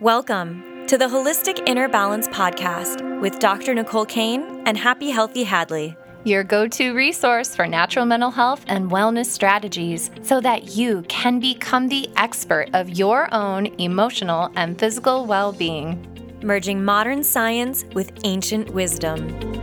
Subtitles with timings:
[0.00, 3.74] Welcome to the Holistic Inner Balance Podcast with Dr.
[3.74, 5.94] Nicole Cain and Happy Healthy Hadlee.
[6.24, 11.38] Your go to resource for natural mental health and wellness strategies so that you can
[11.38, 16.02] become the expert of your own emotional and physical well being.
[16.42, 19.59] Merging modern science with ancient wisdom.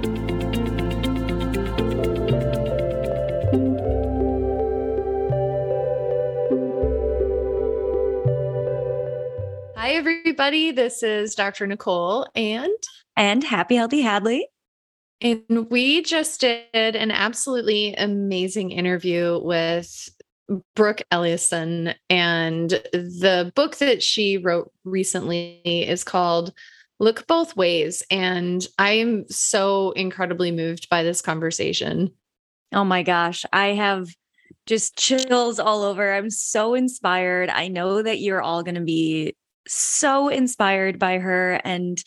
[10.40, 10.70] Everybody.
[10.70, 11.66] This is Dr.
[11.66, 12.70] Nicole and
[13.16, 14.44] and Happy Healthy Hadlee.
[15.20, 20.10] And we just did an absolutely amazing interview with
[20.76, 21.96] Brooke Ellison.
[22.12, 26.54] And the book that she wrote recently is called
[27.00, 28.04] Look Both Ways.
[28.12, 32.12] And I am so incredibly moved by this conversation.
[32.74, 33.44] Oh my gosh.
[33.52, 34.08] I have
[34.68, 36.14] just chills all over.
[36.14, 37.50] I'm so inspired.
[37.50, 39.36] I know that you're all going to be
[39.68, 42.04] so inspired by her and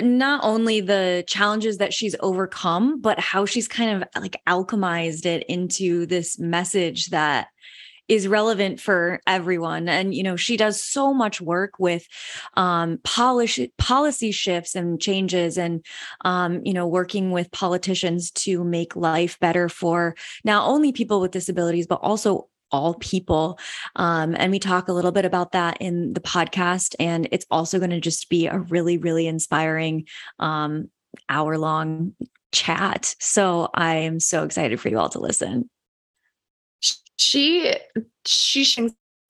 [0.00, 5.44] not only the challenges that she's overcome, but how she's kind of like alchemized it
[5.48, 7.48] into this message that
[8.06, 9.88] is relevant for everyone.
[9.88, 12.06] And you know she does so much work with
[12.54, 15.84] um polish policy shifts and changes and
[16.24, 21.32] um you know working with politicians to make life better for not only people with
[21.32, 23.58] disabilities but also all people.
[23.96, 26.94] Um, and we talk a little bit about that in the podcast.
[26.98, 30.06] And it's also going to just be a really, really inspiring
[30.38, 30.90] um,
[31.28, 32.14] hour long
[32.52, 33.14] chat.
[33.20, 35.68] So I am so excited for you all to listen.
[37.16, 37.74] She,
[38.24, 38.64] she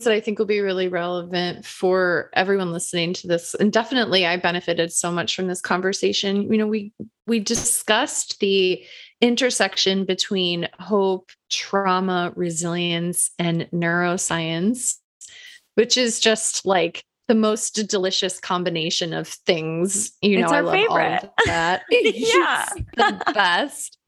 [0.00, 3.55] that I think will be really relevant for everyone listening to this.
[3.55, 6.52] And definitely I benefited so much from this conversation.
[6.52, 6.92] You know, we
[7.27, 8.84] we discussed the
[9.20, 14.97] intersection between hope, trauma, resilience, and neuroscience,
[15.74, 20.12] which is just like the most delicious combination of things.
[20.22, 21.24] You it's know, I love favorite.
[21.24, 21.83] all of that.
[21.91, 22.69] yeah.
[22.96, 23.98] the best.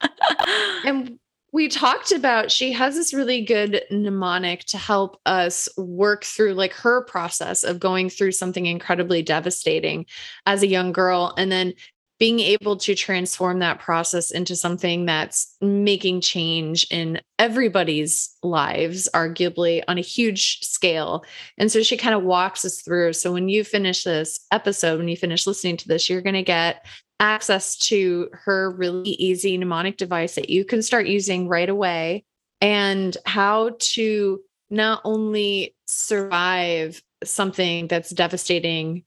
[0.84, 1.18] and
[1.52, 6.72] we talked about she has this really good mnemonic to help us work through like
[6.72, 10.06] her process of going through something incredibly devastating
[10.46, 11.74] as a young girl and then
[12.20, 19.82] being able to transform that process into something that's making change in everybody's lives, arguably
[19.88, 21.24] on a huge scale.
[21.56, 23.14] And so she kind of walks us through.
[23.14, 26.42] So when you finish this episode, when you finish listening to this, you're going to
[26.42, 26.84] get
[27.20, 32.24] access to her really easy mnemonic device that you can start using right away
[32.60, 39.04] and how to not only survive something that's devastating,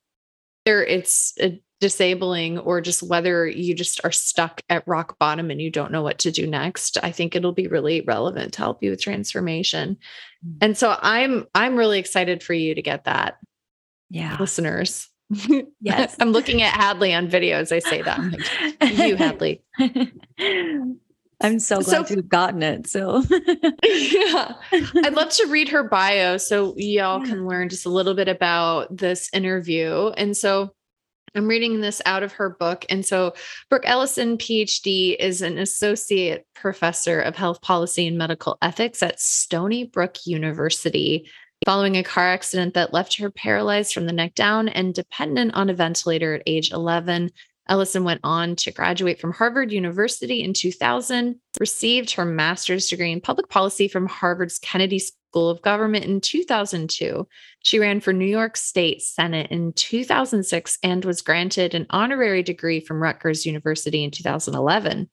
[0.65, 5.61] there it's a disabling or just whether you just are stuck at rock bottom and
[5.61, 8.81] you don't know what to do next i think it'll be really relevant to help
[8.81, 9.97] you with transformation
[10.45, 10.57] mm-hmm.
[10.61, 13.37] and so i'm i'm really excited for you to get that
[14.09, 15.09] yeah listeners
[15.81, 18.17] yes i'm looking at hadlee on video as i say that
[18.79, 19.59] like, you hadlee
[21.41, 22.87] I'm so glad so, you've gotten it.
[22.87, 23.21] So,
[23.83, 27.25] yeah, I'd love to read her bio so y'all yeah.
[27.25, 30.07] can learn just a little bit about this interview.
[30.15, 30.73] And so,
[31.35, 32.85] I'm reading this out of her book.
[32.89, 33.33] And so,
[33.69, 39.85] Brooke Ellison, PhD, is an associate professor of health policy and medical ethics at Stony
[39.85, 41.27] Brook University.
[41.65, 45.69] Following a car accident that left her paralyzed from the neck down and dependent on
[45.69, 47.31] a ventilator at age 11,
[47.69, 53.21] Ellison went on to graduate from Harvard University in 2000, received her master's degree in
[53.21, 57.27] public policy from Harvard's Kennedy School of Government in 2002.
[57.63, 62.81] She ran for New York State Senate in 2006 and was granted an honorary degree
[62.81, 65.09] from Rutgers University in 2011.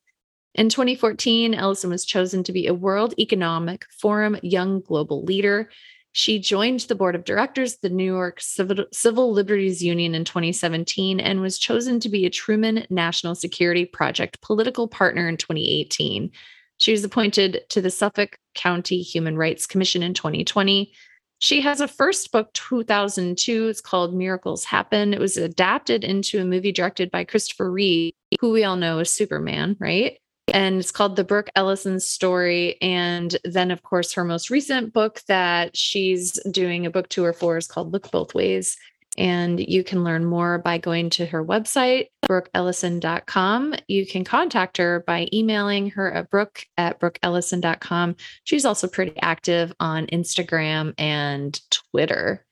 [0.56, 5.70] In 2014, Ellison was chosen to be a World Economic Forum Young Global Leader.
[6.12, 11.20] She joined the board of directors the New York Civil, Civil Liberties Union in 2017
[11.20, 16.32] and was chosen to be a Truman National Security Project political partner in 2018.
[16.78, 20.92] She was appointed to the Suffolk County Human Rights Commission in 2020.
[21.38, 23.68] She has a first book, 2002.
[23.68, 25.14] It's called Miracles Happen.
[25.14, 29.10] It was adapted into a movie directed by Christopher Reeve, who we all know as
[29.10, 30.18] Superman, right?
[30.52, 32.76] And it's called The Brooke Ellison Story.
[32.82, 37.56] And then, of course, her most recent book that she's doing a book tour for
[37.56, 38.76] is called Look Both Ways.
[39.18, 43.74] And you can learn more by going to her website, brookeellison.com.
[43.88, 48.16] You can contact her by emailing her at brooke at brookeellison.com.
[48.44, 52.46] She's also pretty active on Instagram and Twitter.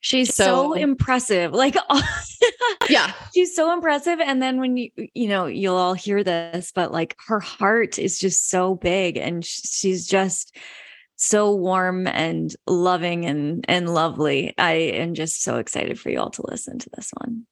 [0.00, 1.52] She's so, so impressive.
[1.52, 1.76] Like,
[2.88, 4.20] yeah, she's so impressive.
[4.20, 8.18] And then when you, you know, you'll all hear this, but like her heart is
[8.18, 10.56] just so big and she's just
[11.16, 14.54] so warm and loving and and lovely.
[14.56, 17.46] I am just so excited for you all to listen to this one.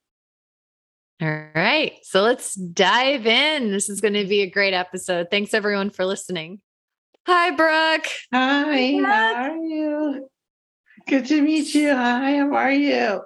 [1.21, 1.95] All right.
[2.03, 3.73] So let's dive in.
[3.73, 5.29] This is going to be a great episode.
[5.31, 6.61] Thanks everyone for listening.
[7.27, 8.07] Hi, Brooke.
[8.33, 10.29] Hi, how are you?
[11.09, 11.95] Good to meet you.
[11.95, 13.23] Hi, how are you?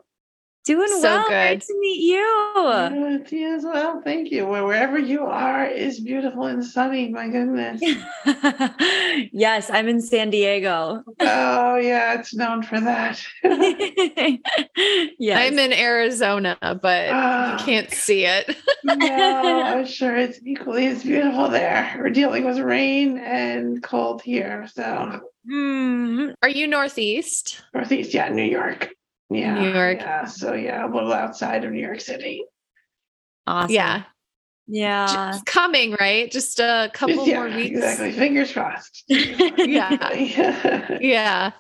[0.71, 1.23] Doing So well.
[1.29, 1.29] good.
[1.31, 2.89] Great to meet you.
[2.91, 4.01] Good to you as well.
[4.05, 4.47] Thank you.
[4.47, 7.09] Well, wherever you are is beautiful and sunny.
[7.09, 7.81] My goodness.
[9.33, 11.03] yes, I'm in San Diego.
[11.21, 13.21] oh, yeah, it's known for that.
[15.19, 15.53] yes.
[15.53, 17.59] I'm in Arizona, but Ah.
[17.59, 18.57] you can't see it.
[18.85, 18.95] no,
[19.65, 21.97] I'm sure it's equally as beautiful there.
[21.99, 24.69] We're dealing with rain and cold here.
[24.73, 25.21] So,
[25.51, 27.63] Mm, Are you Northeast?
[27.75, 28.91] Northeast, yeah, New York.
[29.31, 29.61] Yeah.
[29.61, 29.99] New York.
[30.01, 30.25] Yeah.
[30.27, 32.45] So, yeah, a little outside of New York City.
[33.47, 33.71] awesome.
[33.75, 34.03] Yeah.
[34.67, 35.07] Yeah.
[35.07, 36.31] Just coming, right?
[36.31, 37.77] Just a couple yeah, more weeks.
[37.77, 38.13] Exactly.
[38.13, 39.05] Fingers crossed.
[39.09, 40.99] Yeah.
[41.01, 41.53] Yeah.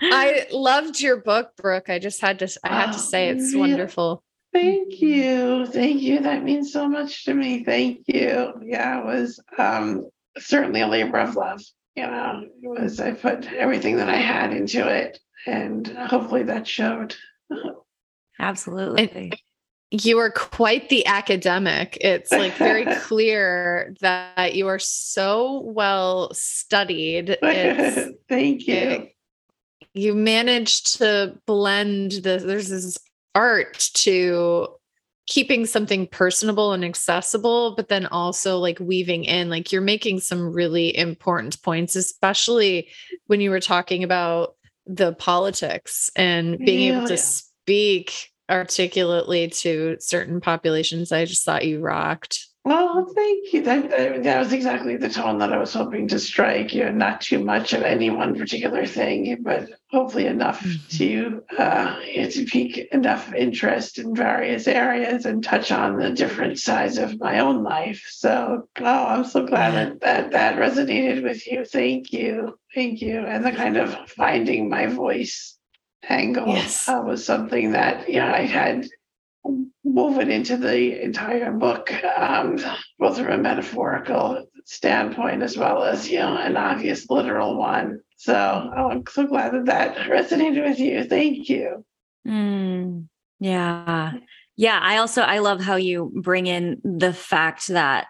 [0.00, 1.90] I loved your book, Brooke.
[1.90, 3.70] I just had to I had to say Oh, it's really?
[3.70, 4.22] wonderful.
[4.52, 5.66] Thank you.
[5.66, 6.20] Thank you.
[6.20, 7.64] That means so much to me.
[7.64, 8.52] Thank you.
[8.62, 10.08] Yeah, it was um,
[10.38, 11.62] certainly a labor of love.
[11.96, 16.66] You know, it was, I put everything that I had into it, and hopefully that
[16.66, 17.14] showed.
[18.38, 19.32] Absolutely.
[19.90, 21.98] You are quite the academic.
[22.00, 27.36] It's like very clear that you are so well studied.
[27.42, 28.74] It's Thank you.
[28.74, 29.08] it-
[29.94, 32.96] you managed to blend the there's this
[33.34, 34.68] art to
[35.26, 40.50] keeping something personable and accessible but then also like weaving in like you're making some
[40.52, 42.88] really important points especially
[43.26, 44.54] when you were talking about
[44.94, 47.16] the politics and being able to Yeah.
[47.16, 53.62] speak articulately to certain populations i just thought you rocked Well, thank you.
[53.62, 56.72] That, that that was exactly the tone that I was hoping to strike.
[56.72, 60.98] You know, not too much of any one particular thing, but hopefully enough Mhm.
[60.98, 61.96] to uh,
[62.30, 67.40] to pique enough interest in various areas and touch on the different sides of my
[67.40, 68.00] own life.
[68.10, 71.64] So, oh, I'm so glad that, that that resonated with you.
[71.64, 75.58] Thank you, thank you, and the kind of finding my voice
[76.08, 76.88] angle Yes.
[76.88, 78.86] uh, was something that you know I had
[79.84, 82.58] woven into the entire book, um,
[82.98, 88.00] both from a metaphorical standpoint as well as you know an obvious literal one.
[88.16, 91.04] So oh, I'm so glad that that resonated with you.
[91.04, 91.84] Thank you.
[92.26, 93.08] Mm,
[93.40, 94.12] yeah.
[94.56, 94.78] Yeah.
[94.80, 98.06] I also I love how you bring in the fact that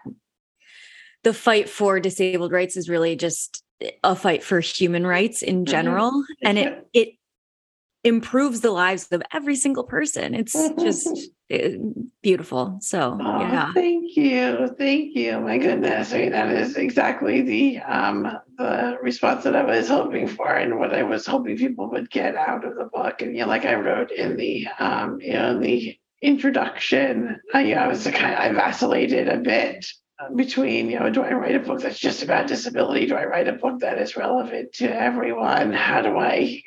[1.23, 3.63] the fight for disabled rights is really just
[4.03, 6.23] a fight for human rights in general.
[6.43, 7.09] And it it
[8.03, 10.35] improves the lives of every single person.
[10.35, 11.29] It's just
[12.21, 12.77] beautiful.
[12.81, 13.71] So Oh, yeah.
[13.73, 15.39] thank you, thank you.
[15.39, 18.27] My goodness, I mean that is exactly the um
[18.57, 22.35] the response that I was hoping for, and what I was hoping people would get
[22.35, 23.21] out of the book.
[23.21, 27.61] And you know, like I wrote in the um you know in the introduction, I,
[27.61, 29.85] you know, I was kind of, I vacillated a bit
[30.35, 33.47] between you know do i write a book that's just about disability do i write
[33.47, 36.61] a book that is relevant to everyone how do i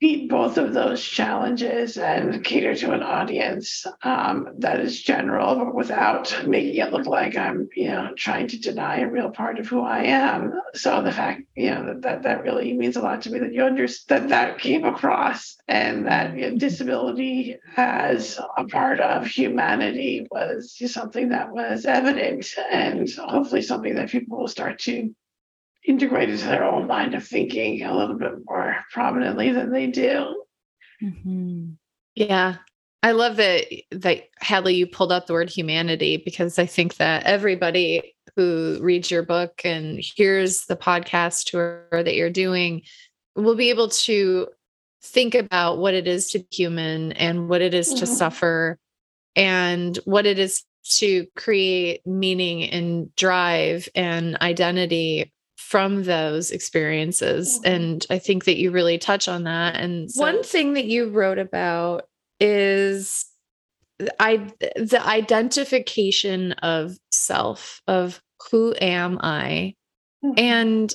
[0.00, 5.74] meet both of those challenges and cater to an audience um, that is general but
[5.74, 9.66] without making it look like i'm you know trying to deny a real part of
[9.66, 10.52] who i am.
[10.74, 13.54] So the fact you know that that, that really means a lot to me that
[13.54, 19.26] you understand that that came across and that you know, disability as a part of
[19.26, 25.14] humanity was something that was evident and hopefully something that people will start to
[25.86, 30.42] integrate into their own line of thinking a little bit more prominently than they do.
[31.02, 31.76] Mhm.
[32.14, 32.56] Yeah.
[33.02, 37.24] I love that that Hadlee you pulled out the word humanity because I think that
[37.24, 42.82] everybody who reads your book and hears the podcast tour that you're doing
[43.36, 44.48] will be able to
[45.02, 48.08] think about what it is to be human and what it is to Mhm.
[48.08, 48.78] suffer
[49.36, 50.64] and what it is
[50.98, 55.32] to create meaning and drive and identity
[55.76, 57.60] from those experiences.
[57.60, 57.70] Mhm.
[57.70, 59.76] And I think that you really touch on that.
[59.76, 62.08] And one thing that you wrote about
[62.40, 63.26] is
[64.18, 69.74] I the identification of self, of who am I?
[70.24, 70.38] Mm-hmm.
[70.38, 70.94] And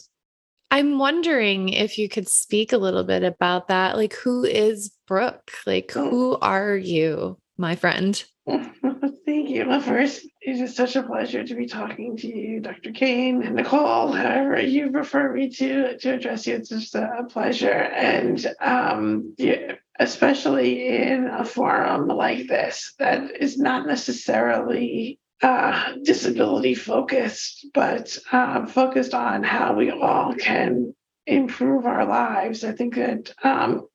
[0.72, 3.98] I'm wondering if you could speak a little bit about that.
[3.98, 5.52] Like, who is Brooke?
[5.68, 8.22] Like, who are you, my friend?
[9.26, 9.80] Thank you.
[9.82, 12.92] First, it is such a pleasure to be talking to you, Dr.
[12.92, 16.56] Cain and Nicole, however you prefer me to to address you.
[16.56, 19.36] It's just a pleasure, and um,
[20.00, 28.66] especially in a forum like this that is not necessarily uh, disability focused, but uh,
[28.66, 30.94] focused on how we all can
[31.28, 32.64] improve our lives.
[32.64, 33.88] I think that um,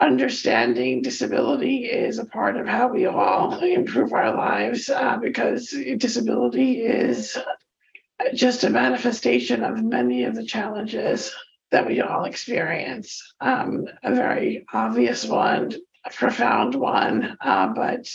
[0.00, 6.82] understanding disability is a part of how we all improve our lives uh, because disability
[6.82, 7.36] is
[8.34, 11.34] just a manifestation of many of the challenges
[11.70, 13.34] that we all experience.
[13.40, 15.72] Um, a very obvious one,
[16.04, 18.08] a profound one, uh, but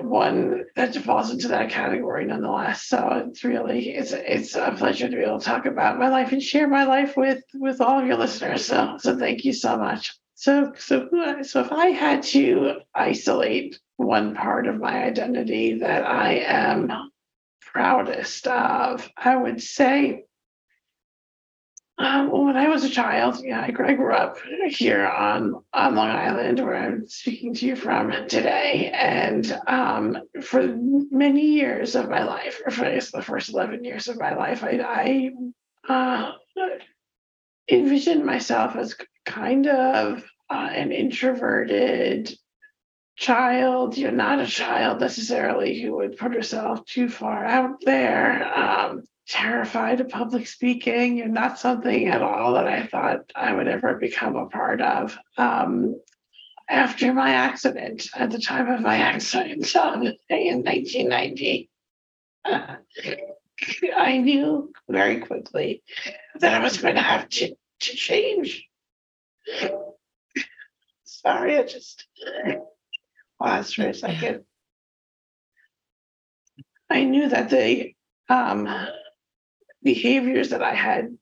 [0.00, 2.82] one that falls into that category nonetheless.
[2.82, 6.32] So it's really it's it's a pleasure to be able to talk about my life
[6.32, 8.66] and share my life with with all of your listeners.
[8.66, 10.12] So so thank you so much.
[10.34, 11.08] So so
[11.42, 16.92] so if I had to isolate one part of my identity that I am
[17.60, 20.24] proudest of, I would say
[21.96, 24.36] um, when I was a child, yeah, I, I grew up
[24.68, 28.90] here on, on Long Island, where I'm speaking to you from today.
[28.92, 34.18] And um, for many years of my life, or for the first 11 years of
[34.18, 35.30] my life, I,
[35.88, 36.32] I uh,
[37.70, 42.36] envisioned myself as kind of uh, an introverted
[43.16, 43.96] child.
[43.96, 48.56] You're not a child necessarily who would put herself too far out there.
[48.56, 53.68] Um, terrified of public speaking and not something at all that I thought I would
[53.68, 55.16] ever become a part of.
[55.38, 56.00] Um,
[56.68, 61.70] after my accident, at the time of my accident um, in 1990,
[62.44, 62.76] uh,
[63.96, 65.82] I knew very quickly
[66.40, 68.66] that I was going to have to, to change.
[71.04, 72.06] Sorry, I just
[73.40, 74.44] paused for a second.
[76.90, 77.94] I knew that the
[78.28, 78.68] um,
[79.82, 81.16] behaviors that I had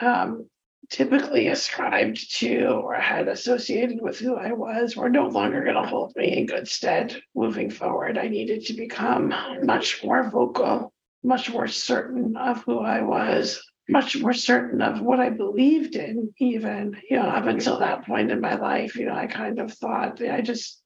[0.00, 0.48] um,
[0.90, 5.82] typically ascribed to or had associated with who I was were no longer going to
[5.82, 8.18] hold me in good stead moving forward.
[8.18, 10.92] I needed to become much more vocal,
[11.24, 16.34] much more certain of who I was, much more certain of what I believed in,
[16.38, 18.96] even, you know, up until that point in my life.
[18.96, 20.82] You know, I kind of thought I just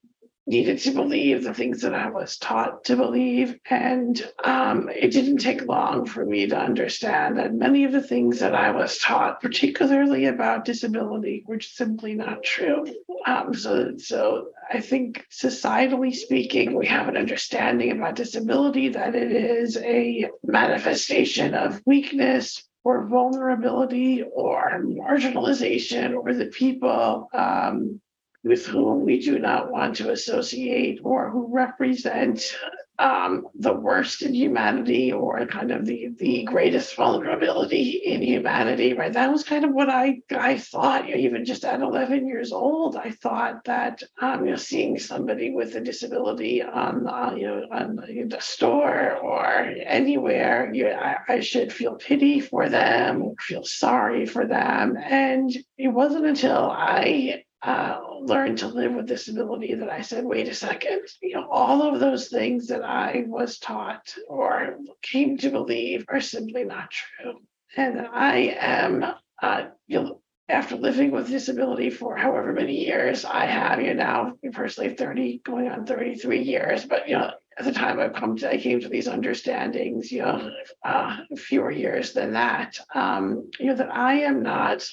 [0.46, 3.56] needed to believe the things that I was taught to believe.
[3.68, 8.40] And um, it didn't take long for me to understand that many of the things
[8.40, 12.84] that I was taught, particularly about disability, were simply not true.
[13.26, 19.30] Um, so, so I think societally speaking, we have an understanding about disability that it
[19.30, 28.00] is a manifestation of weakness, or vulnerability or marginalization or the people um,
[28.42, 32.56] with whom we do not want to associate or who represent
[33.00, 39.12] um, the worst in humanity or kind of the, the greatest vulnerability in humanity, right?
[39.12, 42.52] That was kind of what I, I thought, you know, even just at 11 years
[42.52, 47.46] old, I thought that, um, you know, seeing somebody with a disability on, uh, you
[47.46, 49.44] know, on the store or
[49.86, 54.98] anywhere, you know, I, I should feel pity for them, feel sorry for them.
[54.98, 60.48] And it wasn't until I uh, learned to live with disability that I said, wait
[60.48, 65.50] a second, you know, all of those things that I was taught or came to
[65.50, 67.40] believe are simply not true.
[67.76, 69.04] And I am,
[69.42, 74.36] uh, you know, after living with disability for however many years I have, you know,
[74.52, 78.50] personally 30, going on 33 years, but you know, at the time I've come to,
[78.50, 80.50] I came to these understandings, you know,
[80.84, 84.88] uh, fewer years than that, um, you know, that I am not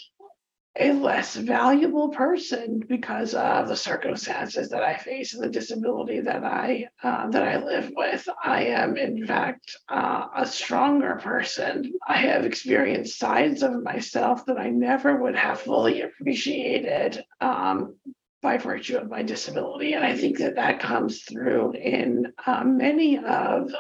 [0.79, 6.43] a less valuable person because of the circumstances that I face and the disability that
[6.43, 8.27] I uh, that I live with.
[8.43, 11.93] I am, in fact, uh, a stronger person.
[12.07, 17.96] I have experienced sides of myself that I never would have fully appreciated um,
[18.41, 23.17] by virtue of my disability, and I think that that comes through in uh, many
[23.17, 23.72] of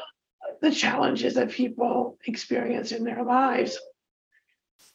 [0.61, 3.79] the challenges that people experience in their lives.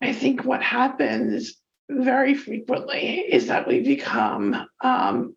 [0.00, 1.62] I think what happens
[1.92, 5.37] very frequently is that we become um,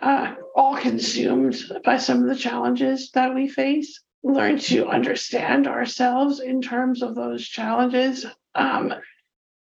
[0.00, 6.40] uh, all consumed by some of the challenges that we face, learn to understand ourselves
[6.40, 8.94] in terms of those challenges, um,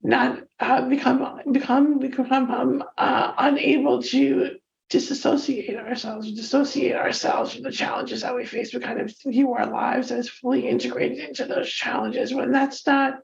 [0.02, 4.56] not uh, become become become um, uh, unable to
[4.90, 8.75] disassociate ourselves, dissociate ourselves from the challenges that we face.
[8.75, 13.20] We kind of view our lives as fully integrated into those challenges when that's not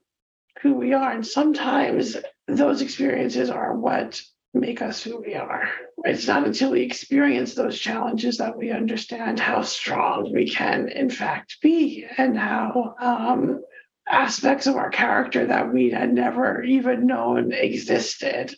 [0.62, 1.12] who we are.
[1.12, 2.16] And sometimes
[2.48, 4.20] those experiences are what
[4.54, 5.68] make us who we are.
[6.04, 11.10] It's not until we experience those challenges that we understand how strong we can, in
[11.10, 13.62] fact, be and how um,
[14.08, 18.54] aspects of our character that we had never even known existed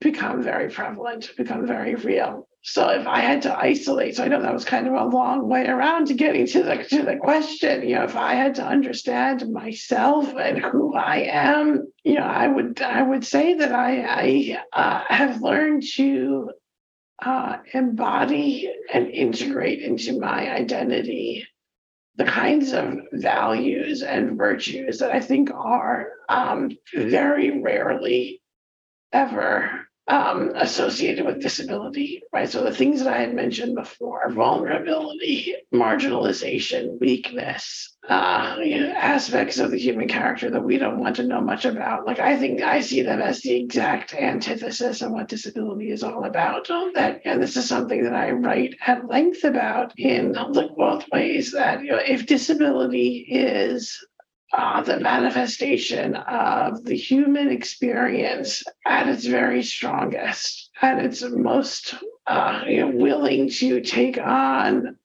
[0.00, 2.48] become very prevalent, become very real.
[2.64, 5.48] So if I had to isolate, so I know that was kind of a long
[5.48, 7.88] way around to getting to the to the question.
[7.88, 12.46] You know, if I had to understand myself and who I am, you know, I
[12.46, 16.52] would I would say that I I uh, have learned to
[17.20, 21.46] uh, embody and integrate into my identity
[22.16, 28.40] the kinds of values and virtues that I think are um, very rarely
[29.12, 32.48] ever um, associated with disability, right?
[32.48, 39.58] So the things that I had mentioned before vulnerability, marginalization, weakness, uh, you know, aspects
[39.58, 42.04] of the human character that we don't want to know much about.
[42.04, 46.24] Like, I think I see them as the exact antithesis of what disability is all
[46.24, 46.68] about.
[46.68, 51.08] Um, That, and this is something that I write at length about in Look Both
[51.12, 54.04] Ways that, you know, if disability is
[54.52, 61.94] uh, the manifestation of the human experience at its very strongest, at its most
[62.26, 64.96] uh, you know, willing to take on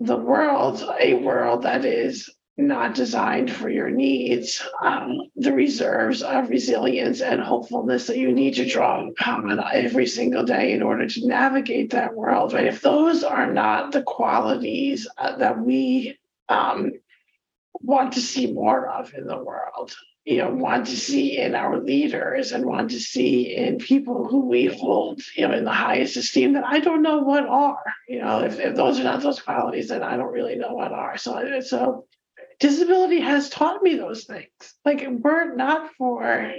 [0.00, 6.50] the world, a world that is not designed for your needs, um, the reserves of
[6.50, 11.26] resilience and hopefulness that you need to draw upon every single day in order to
[11.26, 12.52] navigate that world.
[12.52, 12.66] Right?
[12.66, 16.16] If those are not the qualities uh, that we
[16.48, 16.92] um,
[17.84, 21.80] want to see more of in the world you know want to see in our
[21.80, 26.16] leaders and want to see in people who we hold you know in the highest
[26.16, 29.40] esteem that i don't know what are you know if, if those are not those
[29.40, 31.16] qualities then i don't really know what are.
[31.18, 32.06] So so
[32.60, 34.48] disability has taught me those things.
[34.84, 36.52] Like were not for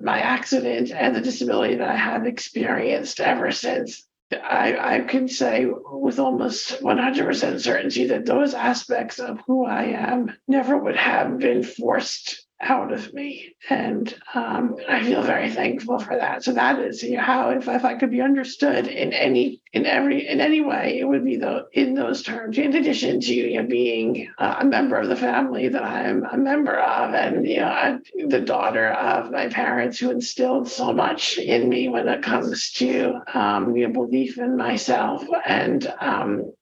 [0.00, 5.66] my accident and the disability that i have experienced ever since I, I can say
[5.66, 11.62] with almost 100% certainty that those aspects of who I am never would have been
[11.62, 13.54] forced out of me.
[13.68, 16.44] And um, I feel very thankful for that.
[16.44, 19.86] So that is you know, how if, if I could be understood in any in
[19.86, 22.58] every in any way, it would be the in those terms.
[22.58, 26.36] In addition to you know, being uh, a member of the family that I'm a
[26.36, 31.68] member of, and you know the daughter of my parents who instilled so much in
[31.68, 36.52] me when it comes to um, you know, belief in myself and um,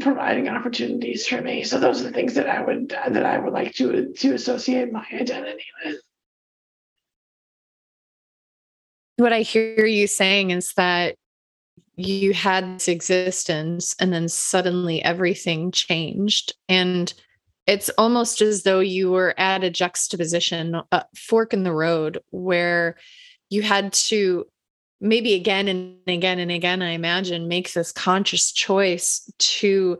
[0.00, 1.64] providing opportunities for me.
[1.64, 4.92] So those are the things that I would that I would like to to associate
[4.92, 5.96] my identity with.
[9.16, 11.16] What I hear you saying is that
[11.96, 17.14] you had this existence and then suddenly everything changed and
[17.66, 22.96] it's almost as though you were at a juxtaposition a fork in the road where
[23.48, 24.46] you had to
[25.00, 29.98] maybe again and again and again, I imagine, makes this conscious choice to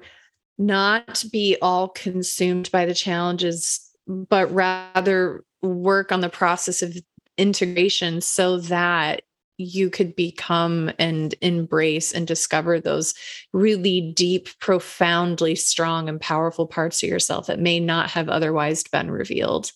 [0.58, 6.96] not be all consumed by the challenges, but rather work on the process of
[7.36, 9.22] integration so that
[9.56, 13.14] you could become and embrace and discover those
[13.52, 19.10] really deep, profoundly strong and powerful parts of yourself that may not have otherwise been
[19.10, 19.70] revealed.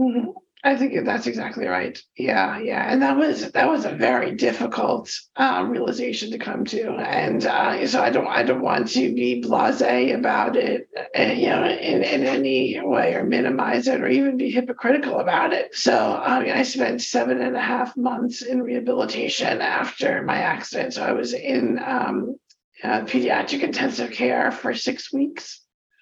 [0.00, 0.30] Mm-hmm.
[0.64, 2.00] I think that's exactly right.
[2.16, 6.90] Yeah, yeah, and that was that was a very difficult um, realization to come to,
[6.96, 11.48] and uh, so I don't I don't want to be blasé about it, uh, you
[11.48, 15.76] know, in, in any way or minimize it or even be hypocritical about it.
[15.76, 20.94] So I mean, I spent seven and a half months in rehabilitation after my accident.
[20.94, 22.34] So I was in um,
[22.82, 25.60] uh, pediatric intensive care for six weeks.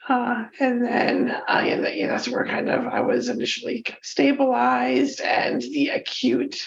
[0.08, 5.60] Uh, and then uh, yeah, yeah, that's where kind of I was initially stabilized, and
[5.60, 6.64] the acute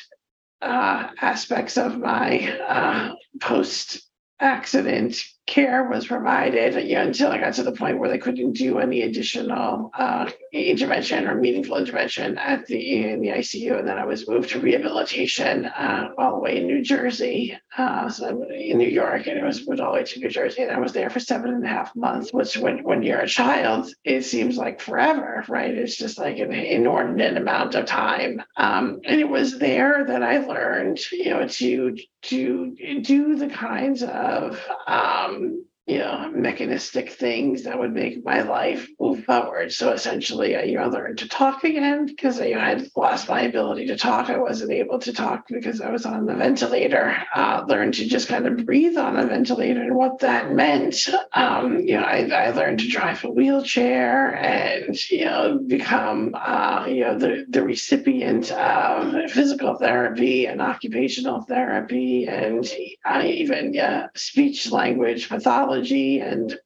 [0.61, 4.01] uh, aspects of my uh, post
[4.41, 8.79] accident care was provided know, until I got to the point where they couldn't do
[8.79, 14.05] any additional uh, intervention or meaningful intervention at the in the ICU, and then I
[14.05, 17.57] was moved to rehabilitation uh, all the way in New Jersey.
[17.77, 20.63] Uh, so in New York, and it was moved all the way to New Jersey,
[20.63, 22.33] and I was there for seven and a half months.
[22.33, 25.73] Which, when when you're a child, it seems like forever, right?
[25.73, 28.41] It's just like an inordinate amount of time.
[28.57, 34.03] Um, and it was there that I learned, you know, to to do the kinds
[34.03, 39.71] of um, you know, mechanistic things that would make my life move forward.
[39.71, 43.87] So essentially, I, you know, learned to talk again because I had lost my ability
[43.87, 44.29] to talk.
[44.29, 47.17] I wasn't able to talk because I was on the ventilator.
[47.33, 51.07] Uh, learned to just kind of breathe on a ventilator and what that meant.
[51.33, 56.85] Um, you know, I, I, learned to drive a wheelchair and, you know, become, uh,
[56.87, 62.71] you know, the, the recipient of physical therapy and occupational therapy and
[63.05, 66.57] I even yeah, speech language pathology and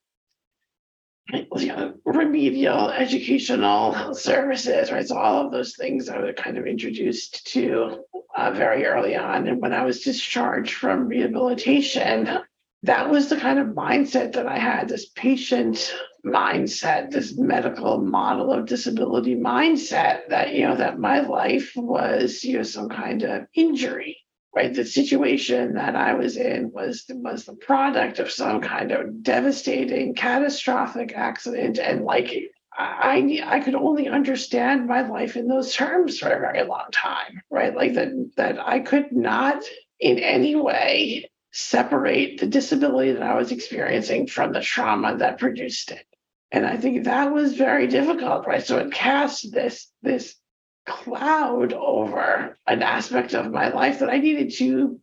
[1.55, 5.07] you know, remedial educational services, right?
[5.07, 8.03] So all of those things I was kind of introduced to
[8.35, 9.47] uh, very early on.
[9.47, 12.39] And when I was discharged from rehabilitation,
[12.83, 15.93] that was the kind of mindset that I had this patient
[16.25, 22.57] mindset, this medical model of disability mindset that, you know, that my life was, you
[22.57, 24.17] know, some kind of injury
[24.55, 29.23] right the situation that i was in was was the product of some kind of
[29.23, 36.19] devastating catastrophic accident and like I I could only understand my life in those terms
[36.19, 37.75] for a very long time, right?
[37.75, 39.63] Like that that I could not
[39.99, 45.91] in any way separate the disability that I was experiencing from the trauma that produced
[45.91, 46.05] it.
[46.51, 48.65] And I think that was very difficult, right?
[48.65, 50.35] So it cast this this
[50.85, 54.99] cloud over an aspect of my life that I needed to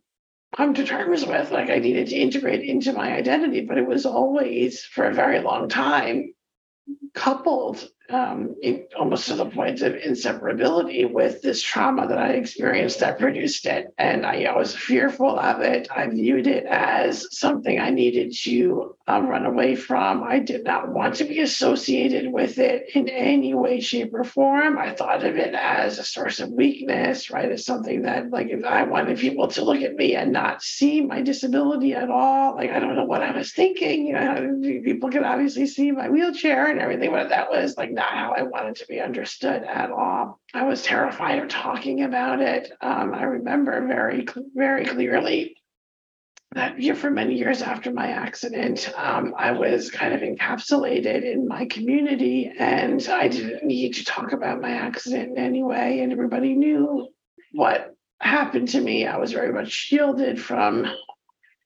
[0.55, 1.51] come to terms with.
[1.51, 5.39] Like I needed to integrate into my identity, but it was always for a very
[5.39, 6.33] long time
[7.13, 8.55] coupled um,
[8.97, 13.93] almost to the point of inseparability with this trauma that I experienced that produced it.
[13.97, 15.87] And I, I was fearful of it.
[15.95, 20.23] I viewed it as something I needed to um, run away from.
[20.23, 24.77] I did not want to be associated with it in any way, shape, or form.
[24.77, 27.51] I thought of it as a source of weakness, right?
[27.51, 31.01] As something that, like, if I wanted people to look at me and not see
[31.01, 34.07] my disability at all, like, I don't know what I was thinking.
[34.07, 38.17] You know, people could obviously see my wheelchair and everything, but that was like not
[38.17, 40.39] how I wanted to be understood at all.
[40.53, 42.71] I was terrified of talking about it.
[42.81, 45.55] Um, I remember very, very clearly
[46.53, 51.47] that year for many years after my accident, um, I was kind of encapsulated in
[51.47, 56.01] my community and I didn't need to talk about my accident in any way.
[56.01, 57.07] And everybody knew
[57.53, 59.05] what happened to me.
[59.05, 60.87] I was very much shielded from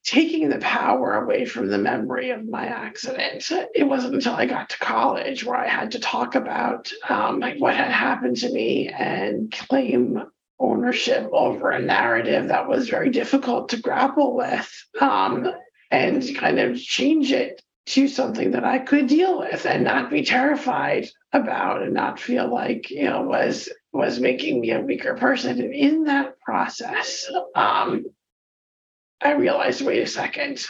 [0.06, 3.50] taking the power away from the memory of my accident.
[3.74, 7.58] It wasn't until I got to college where I had to talk about um, like
[7.58, 10.22] what had happened to me and claim
[10.60, 15.52] ownership over a narrative that was very difficult to grapple with um,
[15.90, 20.24] and kind of change it to something that I could deal with and not be
[20.24, 25.60] terrified about and not feel like you know was was making me a weaker person
[25.60, 28.04] and in that process um,
[29.20, 30.66] I realized, wait a second,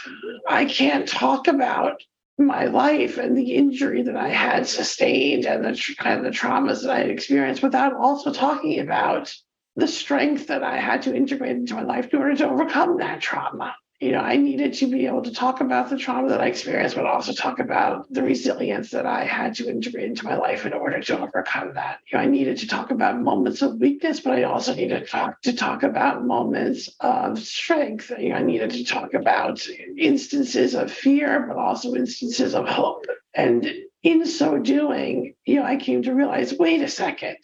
[0.47, 2.01] I can't talk about
[2.37, 6.83] my life and the injury that I had sustained and the kind of the traumas
[6.83, 9.33] that I had experienced without also talking about
[9.75, 13.21] the strength that I had to integrate into my life in order to overcome that
[13.21, 16.45] trauma you know, I needed to be able to talk about the trauma that I
[16.45, 20.67] experienced, but also talk about the resilience that I had to integrate into my life
[20.67, 21.99] in order to overcome that.
[22.11, 25.05] You know, I needed to talk about moments of weakness, but I also needed to
[25.07, 28.11] talk to talk about moments of strength.
[28.19, 29.65] You know, I needed to talk about
[29.97, 33.05] instances of fear, but also instances of hope.
[33.33, 33.67] And
[34.03, 37.37] in so doing, you know, I came to realize, wait a second,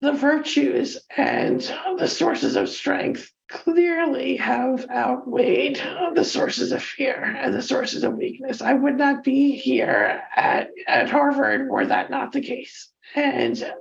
[0.00, 1.60] the virtues and
[1.96, 5.80] the sources of strength clearly have outweighed
[6.14, 8.60] the sources of fear and the sources of weakness.
[8.60, 12.90] I would not be here at, at Harvard were that not the case.
[13.14, 13.72] And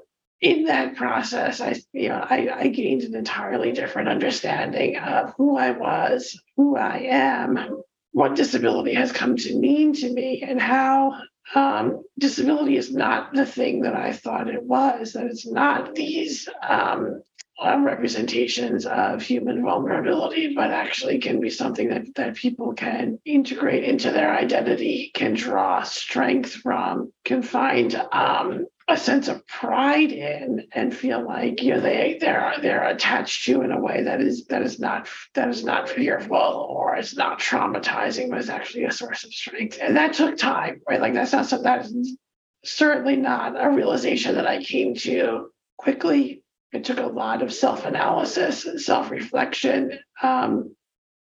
[0.41, 5.57] in that process, I you know I, I gained an entirely different understanding of who
[5.57, 11.19] I was, who I am, what disability has come to mean to me, and how
[11.53, 15.13] um, disability is not the thing that I thought it was.
[15.13, 17.23] That it's not these um,
[17.59, 23.83] uh, representations of human vulnerability, but actually can be something that, that people can integrate
[23.83, 30.67] into their identity, can draw strength from, can find um, a sense of pride in,
[30.73, 34.45] and feel like you know they they're they're attached to in a way that is
[34.45, 38.91] that is not that is not fearful or it's not traumatizing, but is actually a
[38.91, 39.79] source of strength.
[39.81, 41.01] And that took time, right?
[41.01, 42.17] Like that's not something that is
[42.63, 46.43] certainly not a realization that I came to quickly
[46.75, 49.97] it took a lot of self analysis and self reflection.
[50.21, 50.75] Um,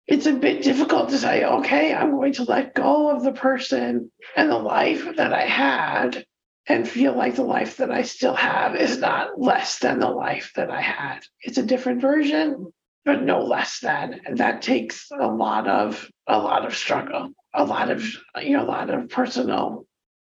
[0.08, 4.12] it's a bit difficult to say, okay, I'm going to let go of the person
[4.36, 6.26] and the life that I had
[6.67, 10.52] and feel like the life that I still have is not less than the life
[10.56, 11.19] that I had.
[11.41, 12.71] It's a different version,
[13.06, 14.21] but no less than.
[14.26, 18.04] And that takes a lot of a lot of struggle, a lot of
[18.41, 19.86] you know, a lot of personal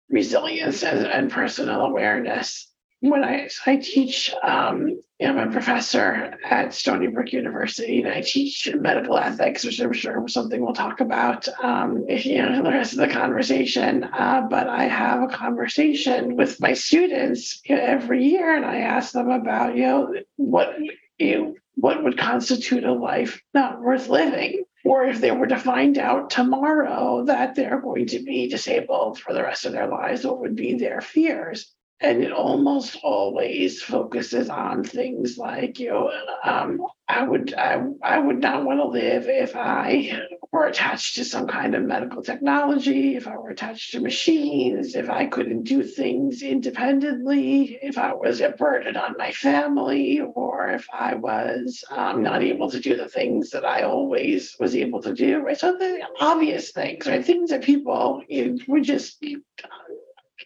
[0.09, 2.70] resilience and, and personal awareness
[3.01, 4.87] when I, I teach, um,
[5.19, 9.79] you know, I'm a professor at Stony Brook University, and I teach medical ethics, which
[9.79, 14.03] I'm sure something we'll talk about, um, you know, the rest of the conversation.
[14.03, 18.77] Uh, but I have a conversation with my students you know, every year, and I
[18.77, 20.75] ask them about, you know, what
[21.17, 25.57] you know, what would constitute a life not worth living or if they were to
[25.57, 30.25] find out tomorrow that they're going to be disabled for the rest of their lives,
[30.25, 31.73] what would be their fears?
[32.01, 36.11] And it almost always focuses on things like you know
[36.43, 40.19] um, i would I, I would not want to live if i
[40.51, 45.09] were attached to some kind of medical technology if i were attached to machines if
[45.09, 50.87] i couldn't do things independently if i was a burden on my family or if
[50.91, 55.13] i was um, not able to do the things that i always was able to
[55.13, 55.39] do.
[55.39, 55.57] Right?
[55.57, 57.23] So the obvious things right?
[57.23, 59.23] Things that people you know, would just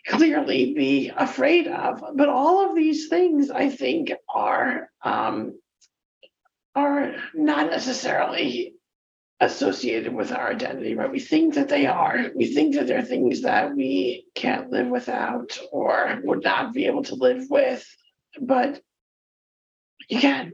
[0.07, 2.03] clearly be afraid of.
[2.15, 5.59] But all of these things, I think, are um,
[6.75, 8.73] are not necessarily
[9.39, 11.11] associated with our identity, right?
[11.11, 12.31] We think that they are.
[12.35, 17.03] We think that they're things that we can't live without or would not be able
[17.03, 17.85] to live with.
[18.39, 18.81] But
[20.09, 20.53] you can.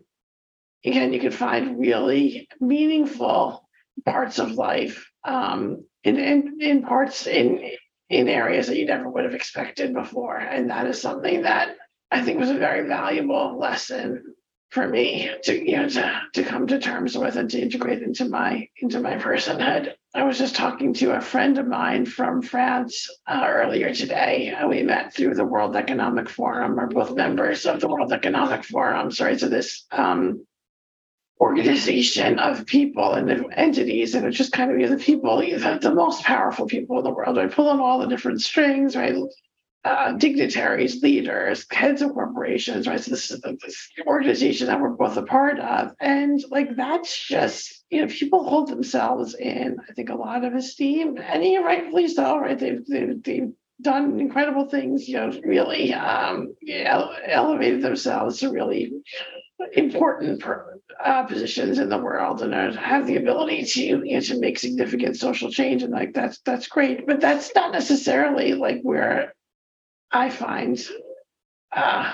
[0.84, 3.68] Again, you can find really meaningful
[4.04, 7.72] parts of life um, in, in, in parts in
[8.12, 10.38] in areas that you never would have expected before.
[10.38, 11.78] And that is something that
[12.12, 14.36] I think was a very valuable lesson
[14.70, 18.26] for me to you know to, to come to terms with and to integrate into
[18.26, 19.94] my into my personhood.
[20.14, 24.54] I was just talking to a friend of mine from France uh, earlier today.
[24.68, 26.76] We met through the World Economic Forum.
[26.76, 29.12] We're both members of the World Economic Forum.
[29.12, 30.46] Sorry, so this um,
[31.42, 35.58] organization of people and entities, and it's just kind of you know, the people, you
[35.58, 37.52] the, the most powerful people in the world, right?
[37.52, 39.16] Pull on all the different strings, right?
[39.84, 43.00] Uh, dignitaries, leaders, heads of corporations, right?
[43.00, 47.84] So this is this organization that we're both a part of, and like that's just
[47.90, 52.08] you know people hold themselves in I think a lot of esteem, and you rightfully
[52.08, 52.60] so, right?
[52.60, 53.52] They've, they've, they've
[53.82, 56.54] done incredible things, you know, really um,
[57.26, 58.94] elevated themselves to really
[59.74, 60.44] important
[61.04, 65.18] uh, positions in the world and have the ability to you know, to make significant
[65.18, 67.08] social change and like that's that's great.
[67.08, 69.34] But that's not necessarily like where
[70.12, 70.86] i find
[71.74, 72.14] uh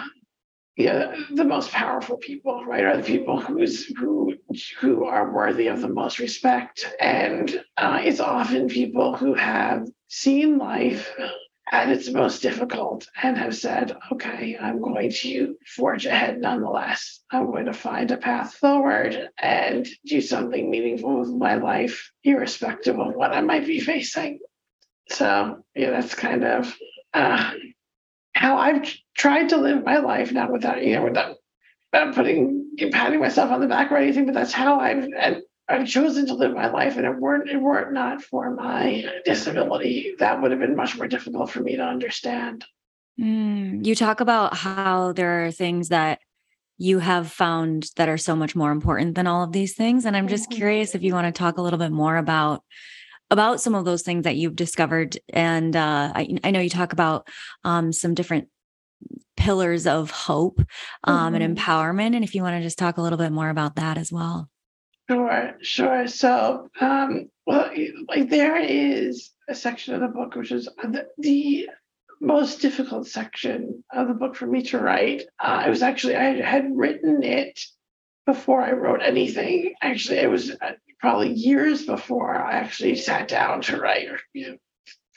[0.75, 4.27] yeah the most powerful people right are the people who's who
[4.79, 6.93] who are worthy of the most respect.
[6.99, 11.11] And uh, it's often people who have seen life
[11.71, 17.21] at its most difficult and have said, okay, I'm going to forge ahead nonetheless.
[17.29, 22.97] I'm going to find a path forward and do something meaningful with my life, irrespective
[22.99, 24.39] of what I might be facing.
[25.09, 26.73] So, yeah, that's kind of
[27.13, 27.51] uh,
[28.33, 31.35] how I've tried to live my life, not without, you know, without,
[32.13, 36.25] putting, patting myself on the back or anything, but that's how I've, and I've chosen
[36.27, 40.51] to live my life, and it weren't it weren't not for my disability, that would
[40.51, 42.65] have been much more difficult for me to understand.
[43.19, 46.19] Mm, you talk about how there are things that
[46.77, 50.15] you have found that are so much more important than all of these things, and
[50.15, 50.57] I'm just mm-hmm.
[50.57, 52.63] curious if you want to talk a little bit more about
[53.29, 55.17] about some of those things that you've discovered.
[55.33, 57.27] And uh, I, I know you talk about
[57.65, 58.47] um, some different
[59.35, 60.61] pillars of hope
[61.03, 61.41] um, mm-hmm.
[61.41, 63.97] and empowerment, and if you want to just talk a little bit more about that
[63.97, 64.49] as well.
[65.09, 66.07] Sure, sure.
[66.07, 67.71] So, um, well,
[68.09, 71.69] like there is a section of the book which is the, the
[72.19, 75.23] most difficult section of the book for me to write.
[75.39, 77.59] Uh, it was actually I had written it
[78.25, 79.75] before I wrote anything.
[79.81, 84.51] Actually, it was uh, probably years before I actually sat down to write or you
[84.51, 84.57] know,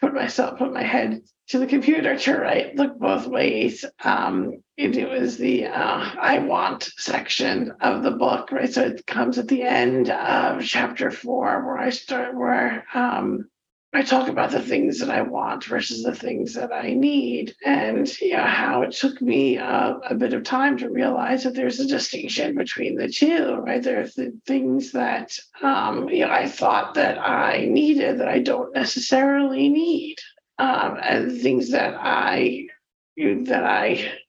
[0.00, 3.84] put myself put my head to the computer to write look both ways.
[4.04, 8.72] Um, it, was the uh, I want section of the book, right?
[8.72, 13.48] So it comes at the end of chapter four, where I start where um,
[13.92, 18.08] I talk about the things that I want versus the things that I need, and
[18.20, 21.80] you know, how it took me uh, a bit of time to realize that there's
[21.80, 23.82] a distinction between the two, right?
[23.82, 28.74] There's the things that um, you know I thought that I needed that I don't
[28.74, 30.16] necessarily need,
[30.58, 32.66] um, and things that I
[33.16, 34.19] that I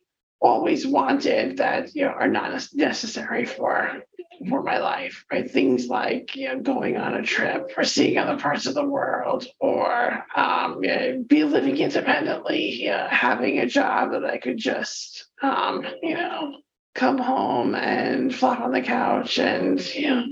[0.41, 4.03] always wanted that you know are not necessary for
[4.49, 5.49] for my life right?
[5.49, 9.45] Things like you know going on a trip or seeing other parts of the world
[9.59, 14.57] or um, you know, be living independently you know, having a job that i could
[14.57, 16.55] just um, you know
[16.93, 20.25] come home and flop on the couch and you know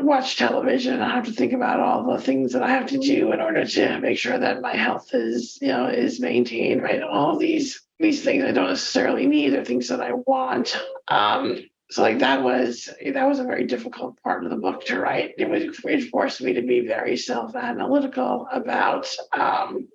[0.00, 1.00] watch television.
[1.00, 3.66] I have to think about all the things that I have to do in order
[3.66, 7.02] to make sure that my health is you know is maintained right?
[7.02, 10.76] All these these things I don't necessarily need are things that I want.
[11.08, 11.58] Um
[11.90, 15.34] so like that was that was a very difficult part of the book to write.
[15.38, 19.88] It was it forced me to be very self-analytical about um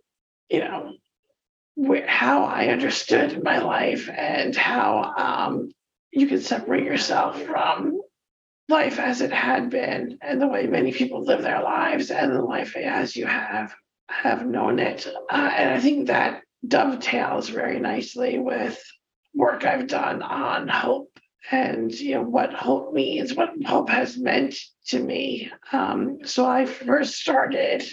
[0.49, 0.93] you know
[1.75, 5.71] where, how I understood my life and how um
[6.11, 8.01] you can separate yourself from
[8.69, 12.41] life as it had been and the way many people live their lives and the
[12.41, 13.73] life as you have
[14.07, 15.07] have known it.
[15.29, 18.81] Uh, and I think that dovetails very nicely with
[19.33, 21.17] work I've done on hope
[21.49, 24.55] and you know what hope means, what hope has meant
[24.87, 25.51] to me.
[25.71, 27.83] Um, so I first started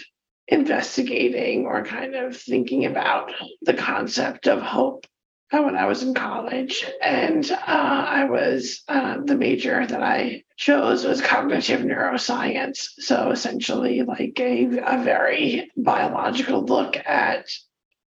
[0.47, 5.05] investigating or kind of thinking about the concept of hope
[5.51, 11.05] when I was in college, and uh, I was uh, the major that I chose
[11.05, 12.89] was cognitive neuroscience.
[12.99, 17.49] So essentially, like a, a very biological look at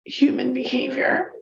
[0.04, 1.32] human behavior,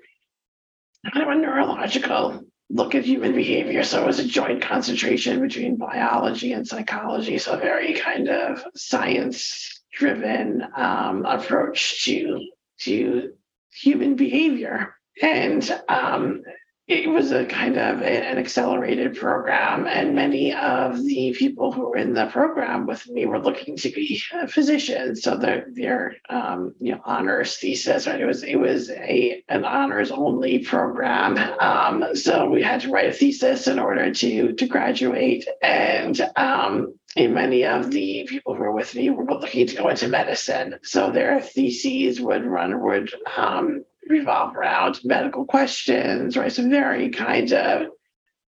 [1.12, 3.84] kind of a neurological look at human behavior.
[3.84, 7.38] So it was a joint concentration between biology and psychology.
[7.38, 12.40] So very kind of science driven um, approach to
[12.80, 13.32] to
[13.70, 14.96] human behavior.
[15.22, 16.42] And um,
[16.86, 21.96] it was a kind of an accelerated program, and many of the people who were
[21.96, 25.22] in the program with me were looking to be physicians.
[25.22, 28.20] So their their um, you know honors thesis, right?
[28.20, 31.38] It was it was a an honors only program.
[31.58, 36.98] Um, so we had to write a thesis in order to to graduate, and um,
[37.16, 40.74] and many of the people who were with me were looking to go into medicine.
[40.82, 46.52] So their theses would run would um, revolve around medical questions, right?
[46.52, 47.88] Some very kind of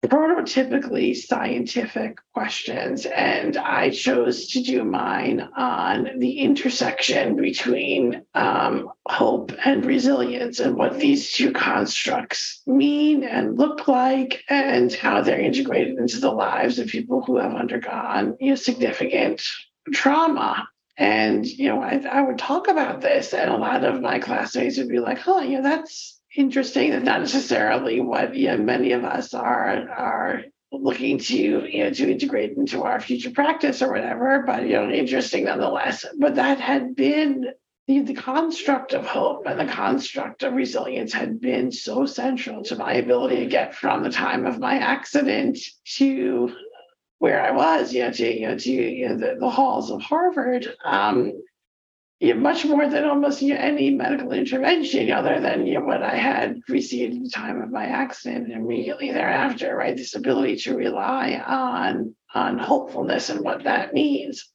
[0.05, 3.05] prototypically scientific questions.
[3.05, 10.75] And I chose to do mine on the intersection between um, hope and resilience and
[10.75, 16.79] what these two constructs mean and look like and how they're integrated into the lives
[16.79, 19.41] of people who have undergone you know, significant
[19.93, 20.67] trauma.
[20.97, 24.77] And, you know, I, I would talk about this, and a lot of my classmates
[24.79, 26.91] would be like, oh, you know, that's interesting.
[26.91, 31.89] That's not necessarily what you know, many of us are are looking to you know
[31.89, 36.05] to integrate into our future practice or whatever, but you know, interesting nonetheless.
[36.19, 37.45] But that had been
[37.88, 42.75] the, the construct of hope and the construct of resilience had been so central to
[42.75, 46.53] my ability to get from the time of my accident to
[47.19, 50.01] where I was, you know, to you know, to you know, the, the halls of
[50.01, 51.34] Harvard, um,
[52.19, 55.86] you know, much more than almost you know, any medical intervention other than you know,
[55.86, 59.95] what I had received at the time of my accident and immediately thereafter, right?
[59.95, 64.49] This ability to rely on on hopefulness and what that means.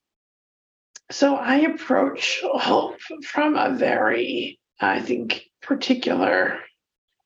[1.10, 6.58] So I approach hope from a very, I think, particular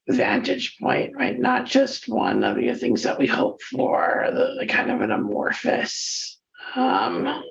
[0.09, 1.39] vantage point, right?
[1.39, 5.11] Not just one of the things that we hope for, the, the kind of an
[5.11, 6.39] amorphous,
[6.75, 7.43] um,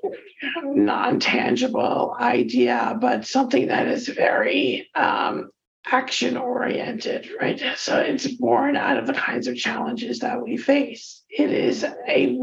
[0.64, 5.50] non tangible idea, but something that is very um,
[5.86, 7.62] action oriented, right?
[7.76, 11.24] So it's born out of the kinds of challenges that we face.
[11.30, 12.40] It is a,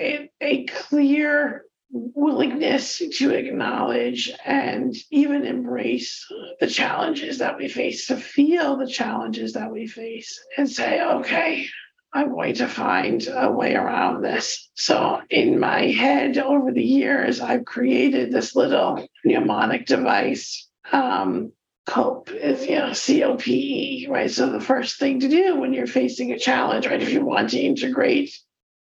[0.00, 6.26] a, a clear willingness to acknowledge and even embrace
[6.60, 11.66] the challenges that we face, to feel the challenges that we face and say, okay,
[12.12, 14.70] I'm going to find a way around this.
[14.74, 20.68] So, in my head over the years, I've created this little mnemonic device.
[20.92, 21.52] Um,
[21.86, 24.30] COPE is, you know, C O P E, right?
[24.30, 27.50] So, the first thing to do when you're facing a challenge, right, if you want
[27.50, 28.34] to integrate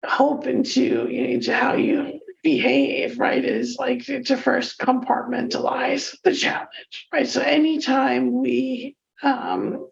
[0.05, 6.33] hope into, you know, into how you behave, right, is like to first compartmentalize the
[6.33, 7.27] challenge, right?
[7.27, 9.87] So anytime we um,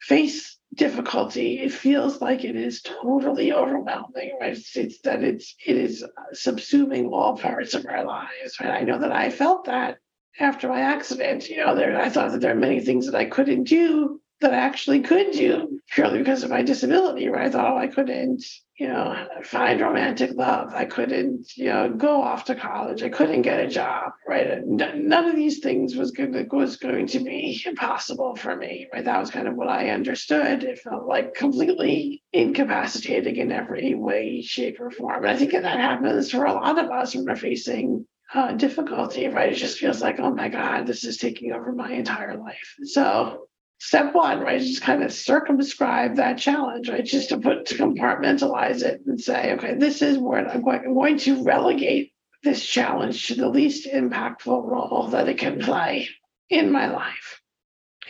[0.00, 4.52] face difficulty, it feels like it is totally overwhelming, right?
[4.52, 8.80] It's, it's that it's it is subsuming all parts of our lives, right?
[8.80, 9.98] I know that I felt that
[10.38, 11.48] after my accident.
[11.48, 14.52] You know, there I thought that there are many things that I couldn't do that
[14.52, 17.46] I actually could do purely because of my disability, right?
[17.46, 18.44] I thought, oh, I couldn't,
[18.78, 20.74] you know, find romantic love.
[20.74, 23.02] I couldn't, you know, go off to college.
[23.02, 24.60] I couldn't get a job, right?
[24.66, 29.04] None of these things was going to, was going to be impossible for me, right?
[29.04, 30.64] That was kind of what I understood.
[30.64, 35.24] It felt like completely incapacitating in every way, shape, or form.
[35.24, 39.28] And I think that happens for a lot of us when we're facing uh, difficulty,
[39.28, 39.52] right?
[39.52, 42.74] It just feels like, oh my God, this is taking over my entire life.
[42.84, 43.46] So
[43.78, 44.60] step one, right?
[44.60, 47.04] Just kind of circumscribe that challenge, right?
[47.04, 50.94] Just to put to compartmentalize it and say, okay, this is where I'm going, I'm
[50.94, 52.12] going to relegate
[52.42, 56.08] this challenge to the least impactful role that it can play
[56.48, 57.40] in my life.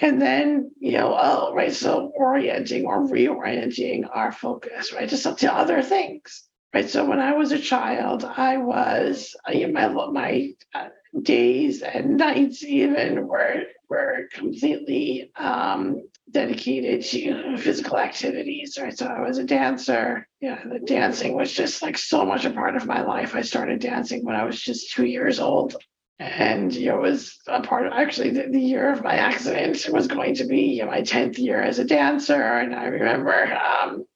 [0.01, 1.73] And then, you know, oh, right.
[1.73, 6.45] So orienting or reorienting our focus, right, to, to other things.
[6.75, 6.91] Right.
[6.91, 10.89] So when I was a child, I was, you know, my, my uh,
[11.23, 18.97] days and nights even were were completely um, dedicated to physical activities, right?
[18.97, 20.27] So I was a dancer.
[20.41, 23.35] Yeah, the dancing was just like so much a part of my life.
[23.35, 25.77] I started dancing when I was just two years old.
[26.19, 29.87] And you know, it was a part of actually the, the year of my accident
[29.91, 32.43] was going to be you know, my 10th year as a dancer.
[32.43, 34.07] And I remember um,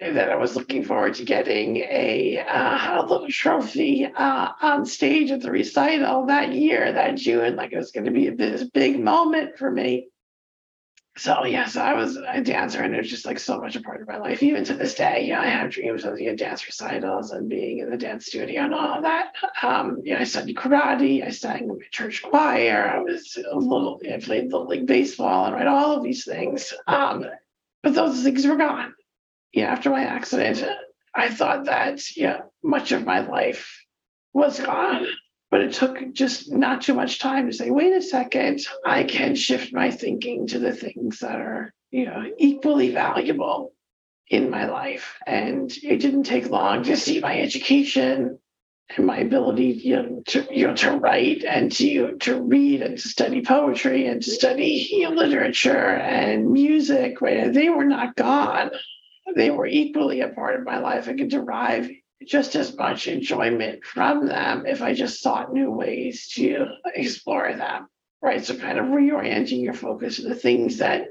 [0.00, 5.50] that I was looking forward to getting a, uh, trophy uh, on stage at the
[5.50, 7.56] recital that year, that June.
[7.56, 10.08] Like it was going to be this big moment for me
[11.16, 14.00] so yes, I was a dancer, and it was just like so much a part
[14.00, 14.42] of my life.
[14.42, 17.80] Even to this day, yeah, I have dreams of you know, dance recitals and being
[17.80, 19.34] in the dance studio and all of that.
[19.62, 21.22] Um, yeah, I studied karate.
[21.22, 22.88] I sang in the church choir.
[22.88, 24.00] I was a little.
[24.10, 26.72] I played little league baseball and right all of these things.
[26.86, 27.26] Um,
[27.82, 28.94] but those things were gone.
[29.52, 30.64] Yeah, after my accident,
[31.14, 33.84] I thought that yeah, much of my life
[34.32, 35.06] was gone.
[35.50, 39.34] But it took just not too much time to say, wait a second, I can
[39.34, 43.72] shift my thinking to the things that are, you know, equally valuable
[44.28, 45.18] in my life.
[45.26, 48.38] And it didn't take long to see my education
[48.96, 52.98] and my ability you know, to you know to write and to to read and
[52.98, 58.16] to study poetry and to study you know, literature and music right they were not
[58.16, 58.70] gone
[59.34, 61.88] they were equally a part of my life i could derive
[62.26, 67.88] just as much enjoyment from them if I just sought new ways to explore them,
[68.20, 68.44] right?
[68.44, 71.06] So, kind of reorienting your focus to the things that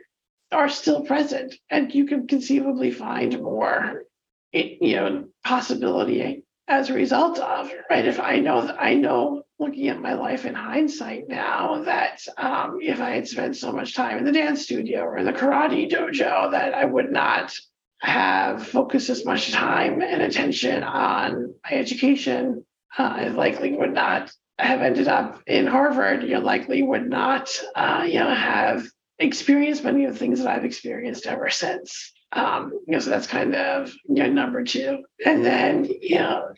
[0.52, 4.04] are still present, and you can conceivably find more,
[4.52, 8.06] you know, possibility as a result of, right?
[8.06, 12.78] If I know that I know looking at my life in hindsight now that um,
[12.82, 15.92] if I had spent so much time in the dance studio or in the karate
[15.92, 17.54] dojo, that I would not
[18.00, 22.66] have focused as much time and attention on my education,
[22.98, 26.24] uh, I likely would not have ended up in Harvard.
[26.24, 28.86] You likely would not, uh, you know, have
[29.20, 32.14] experienced many of the things that I've experienced ever since.
[32.32, 36.54] Um, you know, so that's kind of you know number two, and then you know.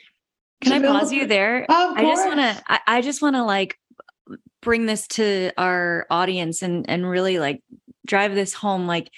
[0.62, 1.66] Can I pause you there?
[1.70, 2.64] I just want to.
[2.68, 3.80] I, I just want to like
[4.62, 7.64] bring this to our audience and and really like
[8.06, 8.86] drive this home.
[8.86, 9.10] Like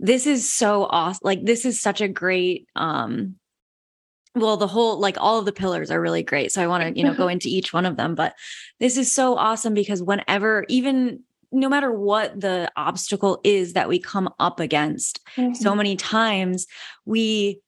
[0.00, 1.20] this is so awesome.
[1.22, 3.36] Like this is such a great um
[4.34, 6.98] well the whole like all of the pillars are really great so i want to
[6.98, 8.34] you know go into each one of them but
[8.80, 11.20] this is so awesome because whenever even
[11.52, 15.54] no matter what the obstacle is that we come up against mm-hmm.
[15.54, 16.66] so many times
[17.04, 17.60] we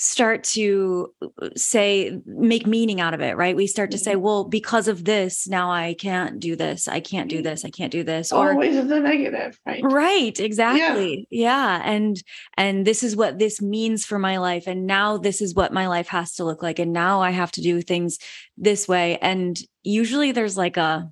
[0.00, 1.12] start to
[1.56, 4.20] say make meaning out of it right we start to say mm-hmm.
[4.20, 7.90] well because of this now i can't do this i can't do this i can't
[7.90, 11.80] do this or always the negative right right exactly yeah.
[11.80, 12.22] yeah and
[12.56, 15.88] and this is what this means for my life and now this is what my
[15.88, 18.20] life has to look like and now i have to do things
[18.56, 21.10] this way and usually there's like a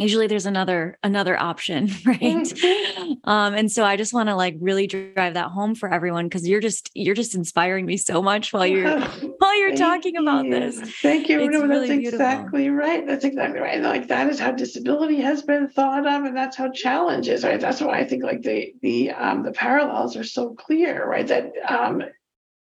[0.00, 3.12] usually there's another another option right mm-hmm.
[3.28, 6.46] um and so i just want to like really drive that home for everyone because
[6.48, 9.00] you're just you're just inspiring me so much while you're
[9.38, 10.22] while you're talking you.
[10.22, 12.26] about this thank you no, really that's beautiful.
[12.26, 16.36] exactly right that's exactly right like that is how disability has been thought of and
[16.36, 20.16] that's how challenge is right that's why i think like the the um the parallels
[20.16, 22.02] are so clear right that um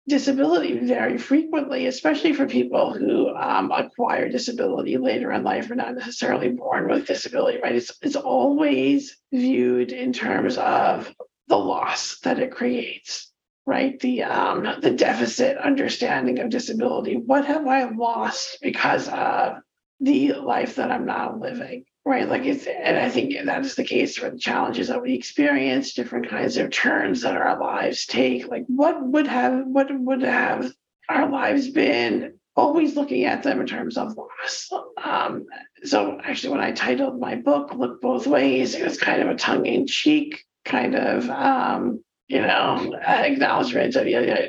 [0.07, 5.95] disability very frequently, especially for people who um, acquire disability later in life or not
[5.95, 7.75] necessarily born with disability, right?
[7.75, 11.13] It's, it's always viewed in terms of
[11.49, 13.31] the loss that it creates,
[13.65, 13.99] right?
[13.99, 17.17] The, um, the deficit understanding of disability.
[17.17, 19.57] What have I lost because of
[19.99, 21.83] the life that I'm now living?
[22.07, 22.29] Right.
[22.29, 25.93] Like it's, and I think that is the case for the challenges that we experience,
[25.93, 28.47] different kinds of turns that our lives take.
[28.47, 30.71] Like what would have, what would have
[31.09, 34.71] our lives been always looking at them in terms of loss.
[35.03, 35.47] Um,
[35.83, 39.35] so actually, when I titled my book "Look Both Ways," it was kind of a
[39.35, 44.47] tongue-in-cheek kind of, um, you know, acknowledgement of yeah,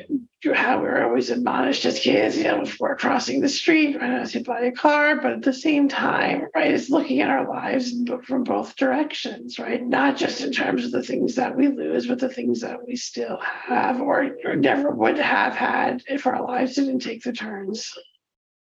[0.55, 4.20] how we were always admonished as kids, you know, before crossing the street, when I
[4.20, 7.49] was hit by a car, but at the same time, right, it's looking at our
[7.49, 7.93] lives
[8.24, 9.84] from both directions, right?
[9.84, 12.95] Not just in terms of the things that we lose, but the things that we
[12.95, 17.93] still have or, or never would have had if our lives didn't take the turns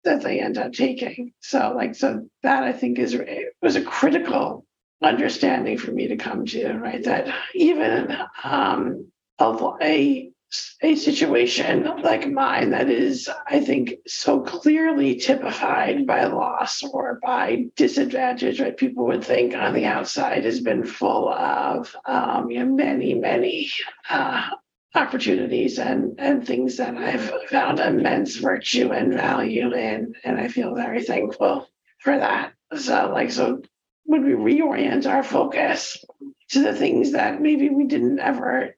[0.04, 1.34] that they end up taking.
[1.40, 3.20] So, like, so that I think is
[3.62, 4.66] was a critical
[5.02, 7.04] understanding for me to come to, right?
[7.04, 10.32] That even um, a, a
[10.82, 17.66] a situation like mine that is, I think, so clearly typified by loss or by
[17.76, 18.76] disadvantage, right?
[18.76, 23.70] People would think on the outside has been full of um, you know, many, many
[24.10, 24.50] uh,
[24.96, 30.16] opportunities and, and things that I've found immense virtue and value in.
[30.24, 31.68] And I feel very thankful
[32.00, 32.54] for that.
[32.76, 33.62] So, like, so
[34.06, 36.04] when we reorient our focus
[36.50, 38.76] to the things that maybe we didn't ever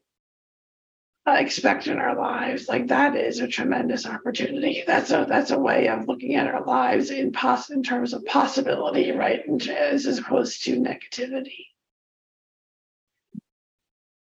[1.28, 2.68] expect in our lives.
[2.68, 4.84] Like that is a tremendous opportunity.
[4.86, 8.26] That's a that's a way of looking at our lives in pos in terms of
[8.26, 9.42] possibility right?
[9.70, 11.68] As, as opposed to negativity.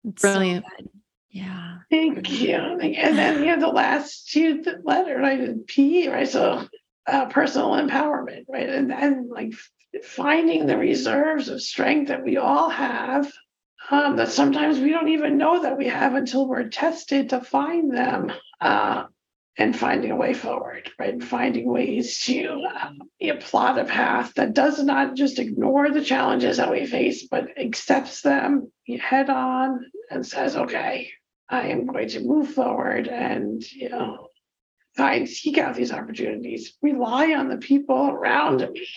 [0.03, 0.65] Brilliant.
[0.65, 0.85] so
[1.29, 1.77] yeah.
[1.89, 2.55] Thank you.
[2.55, 5.65] And then you know the last two letter right?
[5.65, 6.27] P right?
[6.27, 6.67] So
[7.07, 8.69] uh, personal empowerment right?
[8.69, 9.53] And then like
[10.03, 13.31] finding the reserves of strength that we all have
[13.89, 17.95] um, that sometimes we don't even know that we have until we're tested to find
[17.95, 18.31] them
[18.61, 19.05] uh,
[19.57, 21.13] and finding a way forward, right?
[21.13, 22.99] And finding ways to um,
[23.39, 28.21] plot a path that does not just ignore the challenges that we face, but accepts
[28.21, 31.11] them head on and says, okay,
[31.49, 34.29] I am going to move forward and, you know,
[34.95, 38.87] find, seek out these opportunities, rely on the people around me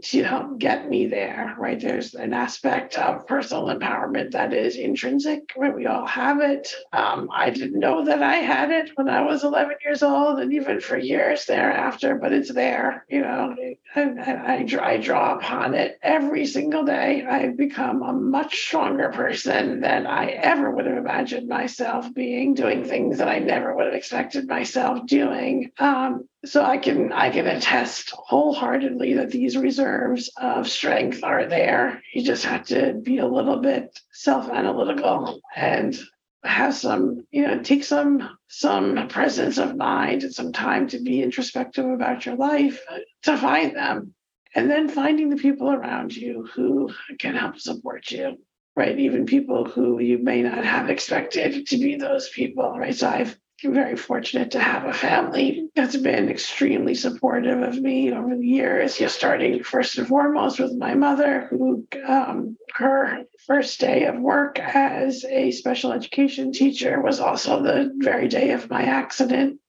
[0.00, 1.80] to help get me there, right?
[1.80, 5.74] There's an aspect of personal empowerment that is intrinsic, right?
[5.74, 6.68] We all have it.
[6.92, 10.52] Um, I didn't know that I had it when I was 11 years old and
[10.52, 13.54] even for years thereafter, but it's there, you know,
[13.94, 17.26] and, I, I draw upon it every single day.
[17.28, 22.84] I've become a much stronger person than I ever would have imagined myself being, doing
[22.84, 25.70] things that I never would have expected myself doing.
[25.78, 32.02] Um, so I can I can attest wholeheartedly that these reserves of strength are there.
[32.12, 35.98] You just have to be a little bit self-analytical and
[36.44, 41.22] have some, you know, take some some presence of mind and some time to be
[41.22, 42.80] introspective about your life
[43.22, 44.14] to find them.
[44.54, 48.36] And then finding the people around you who can help support you,
[48.76, 48.98] right?
[48.98, 52.94] Even people who you may not have expected to be those people, right?
[52.94, 53.38] So I've
[53.70, 58.96] very fortunate to have a family that's been extremely supportive of me over the years.
[58.96, 64.58] Just starting first and foremost with my mother, who um, her first day of work
[64.58, 69.60] as a special education teacher was also the very day of my accident.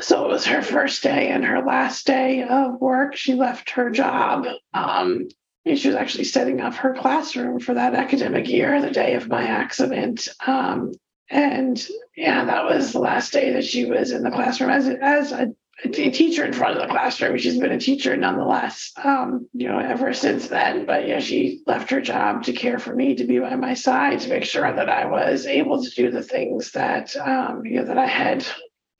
[0.00, 3.16] So it was her first day and her last day of work.
[3.16, 4.46] She left her job.
[4.74, 5.28] Um,
[5.64, 9.44] she was actually setting up her classroom for that academic year, the day of my
[9.44, 10.28] accident.
[10.46, 10.92] Um,
[11.30, 15.32] and yeah, that was the last day that she was in the classroom as as
[15.32, 15.52] a,
[15.92, 17.36] teacher in front of the classroom.
[17.36, 20.86] She's been a teacher nonetheless, um, you know, ever since then.
[20.86, 24.20] But yeah, she left her job to care for me, to be by my side,
[24.20, 27.84] to make sure that I was able to do the things that um, you know
[27.84, 28.46] that I had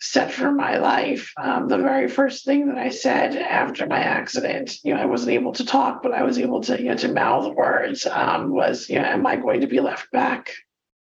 [0.00, 1.32] set for my life.
[1.38, 5.32] Um, the very first thing that I said after my accident, you know, I wasn't
[5.32, 8.90] able to talk, but I was able to, you know, to mouth words, um, was,
[8.90, 10.52] you know, am I going to be left back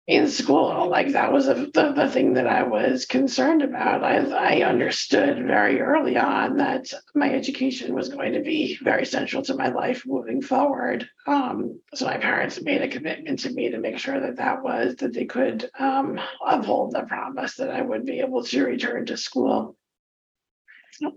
[0.07, 0.89] in school.
[0.89, 4.03] Like that was a, the, the thing that I was concerned about.
[4.03, 9.43] I, I understood very early on that my education was going to be very central
[9.43, 11.09] to my life moving forward.
[11.27, 14.97] Um, so my parents made a commitment to me to make sure that that was
[14.97, 19.17] that they could um, uphold the promise that I would be able to return to
[19.17, 19.77] school.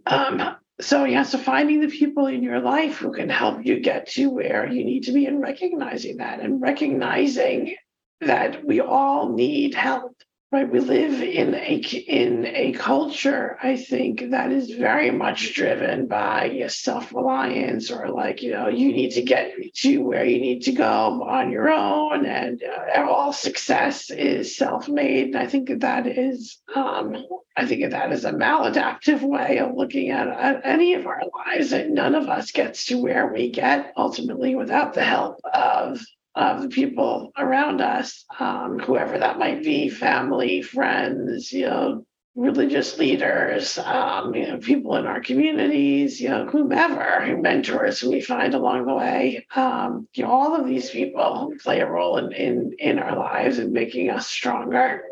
[0.05, 4.07] Um, so yeah, so finding the people in your life who can help you get
[4.09, 7.75] to where you need to be and recognizing that and recognizing
[8.25, 10.13] that we all need help
[10.53, 10.71] right?
[10.71, 16.65] We live in a in a culture i think that is very much driven by
[16.67, 21.23] self-reliance or like you know you need to get to where you need to go
[21.23, 25.27] on your own and uh, all success is self-made.
[25.27, 27.15] And i think that that is um,
[27.57, 31.73] i think that is a maladaptive way of looking at, at any of our lives.
[31.73, 35.99] And none of us gets to where we get ultimately without the help of
[36.35, 42.05] of the people around us, um, whoever that might be, family, friends, you know,
[42.35, 48.55] religious leaders, um, you know, people in our communities, you know, whomever, mentors we find
[48.55, 49.45] along the way.
[49.55, 53.59] Um, you know, all of these people play a role in in, in our lives
[53.59, 55.03] and making us stronger.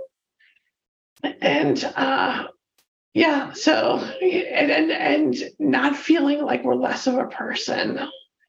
[1.24, 2.48] And uh,
[3.14, 8.00] yeah, so and, and and not feeling like we're less of a person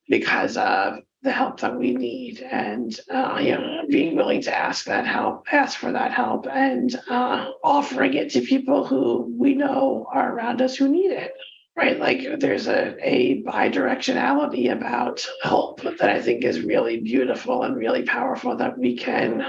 [0.09, 2.41] because of the help that we need.
[2.41, 6.95] And uh, you know being willing to ask that help ask for that help and
[7.09, 11.33] uh, offering it to people who we know are around us who need it
[11.77, 11.99] right?
[11.99, 18.03] Like there's a, a bidirectionality about help that i think is really beautiful and really
[18.03, 19.45] powerful that we can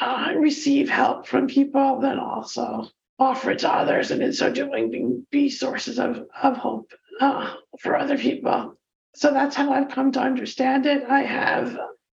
[0.00, 4.90] uh, receive help from people then also offer it to others and in so doing
[4.90, 8.76] be, be sources of, of hope uh, for other people
[9.16, 11.02] so that's how I've come to understand it.
[11.08, 11.76] I have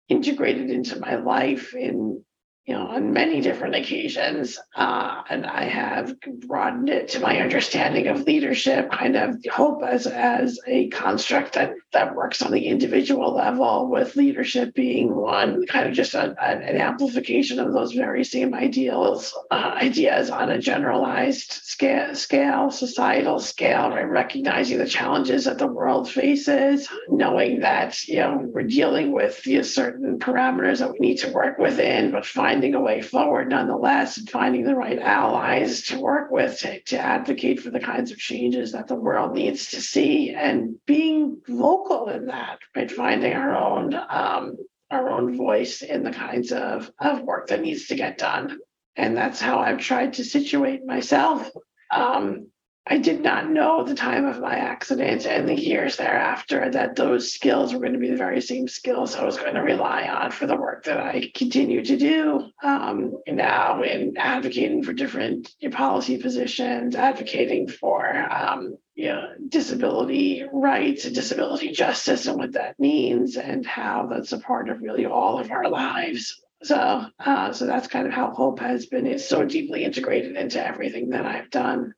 [0.09, 2.23] integrated into my life in
[2.65, 6.13] you know on many different occasions uh, and i have
[6.47, 11.73] broadened it to my understanding of leadership kind of hope as as a construct that
[11.93, 16.77] that works on the individual level, with leadership being one, kind of just a, an
[16.77, 23.89] amplification of those very same ideals, uh, ideas on a generalized scale, scale, societal scale,
[23.89, 24.07] right?
[24.07, 29.57] Recognizing the challenges that the world faces, knowing that you know we're dealing with you
[29.57, 34.17] know, certain parameters that we need to work within, but finding a way forward nonetheless,
[34.17, 38.17] and finding the right allies to work with to, to advocate for the kinds of
[38.17, 42.91] changes that the world needs to see, and being vocal in that, right?
[42.91, 44.57] Finding our own um,
[44.91, 48.57] our own voice in the kinds of, of work that needs to get done.
[48.95, 51.49] And that's how I've tried to situate myself.
[51.91, 52.47] Um,
[52.89, 56.95] I did not know at the time of my accident and the years thereafter that
[56.95, 60.07] those skills were going to be the very same skills I was going to rely
[60.07, 65.53] on for the work that I continue to do um, now in advocating for different
[65.71, 72.79] policy positions, advocating for um, you know, disability rights and disability justice and what that
[72.79, 76.41] means and how that's a part of really all of our lives.
[76.63, 80.65] So, uh, so that's kind of how hope has been is so deeply integrated into
[80.65, 81.93] everything that I've done.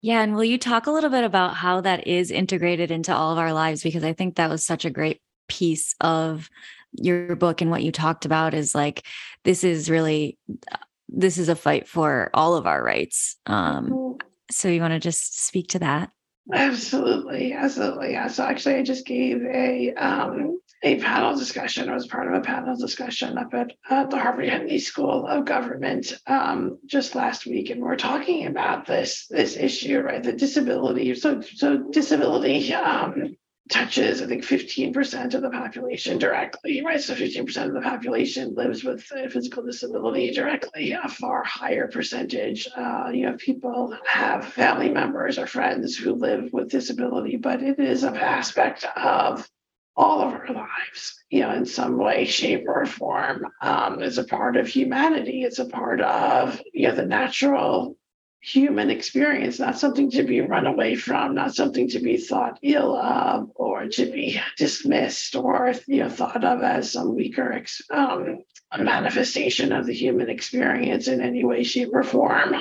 [0.00, 0.22] Yeah.
[0.22, 3.38] And will you talk a little bit about how that is integrated into all of
[3.38, 3.82] our lives?
[3.82, 6.48] Because I think that was such a great piece of
[6.92, 9.04] your book and what you talked about is like,
[9.44, 10.38] this is really,
[11.08, 13.36] this is a fight for all of our rights.
[13.46, 14.16] Um,
[14.50, 16.10] so you want to just speak to that?
[16.52, 17.52] Absolutely.
[17.52, 18.12] Absolutely.
[18.12, 18.28] Yeah.
[18.28, 21.88] So actually, I just gave a, um, a panel discussion.
[21.88, 25.44] I was part of a panel discussion up at uh, the Harvard Kennedy School of
[25.44, 30.22] Government um, just last week, and we are talking about this this issue, right?
[30.22, 31.14] The disability.
[31.16, 33.36] So so disability um,
[33.68, 37.00] touches, I think, 15% of the population directly, right?
[37.00, 40.92] So 15% of the population lives with physical disability directly.
[40.92, 46.52] A far higher percentage, uh, you know, people have family members or friends who live
[46.52, 49.48] with disability, but it is an aspect of
[49.98, 53.44] all of our lives, you know, in some way, shape, or form.
[53.60, 55.42] Um, it's a part of humanity.
[55.42, 57.97] It's a part of you know the natural
[58.40, 62.96] human experience, not something to be run away from, not something to be thought ill
[62.96, 68.38] of, or to be dismissed, or you know thought of as some weaker um,
[68.78, 72.54] manifestation of the human experience in any way, shape, or form.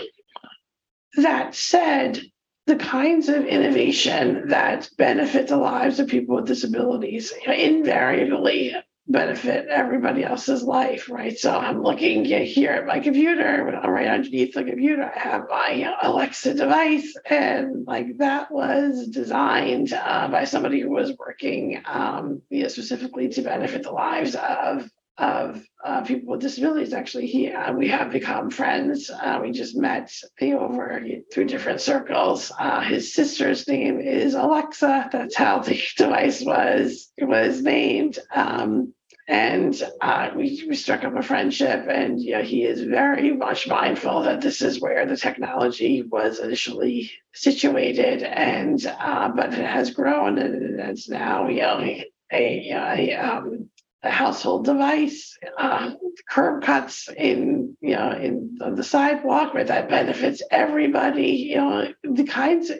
[1.15, 2.21] That said,
[2.65, 8.75] the kinds of innovation that benefit the lives of people with disabilities invariably
[9.07, 11.37] benefit everybody else's life, right?
[11.37, 15.93] So I'm looking here at my computer, I'm right underneath the computer, I have my
[16.01, 22.63] Alexa device, and like that was designed uh, by somebody who was working um, you
[22.63, 26.93] know, specifically to benefit the lives of of uh, people with disabilities.
[26.93, 29.09] Actually, he uh, we have become friends.
[29.09, 31.01] Uh, we just met over
[31.33, 32.51] through different circles.
[32.59, 35.09] Uh, his sister's name is Alexa.
[35.11, 38.19] That's how the device was was named.
[38.33, 38.93] Um,
[39.27, 43.67] and uh, we, we struck up a friendship, and you know, he is very much
[43.67, 49.91] mindful that this is where the technology was initially situated, and uh, but it has
[49.91, 53.69] grown, and it's now you know a, a, a um,
[54.03, 55.91] household device, uh,
[56.29, 61.49] curb cuts in you know in on the sidewalk where that benefits everybody.
[61.51, 62.77] You know the kinds of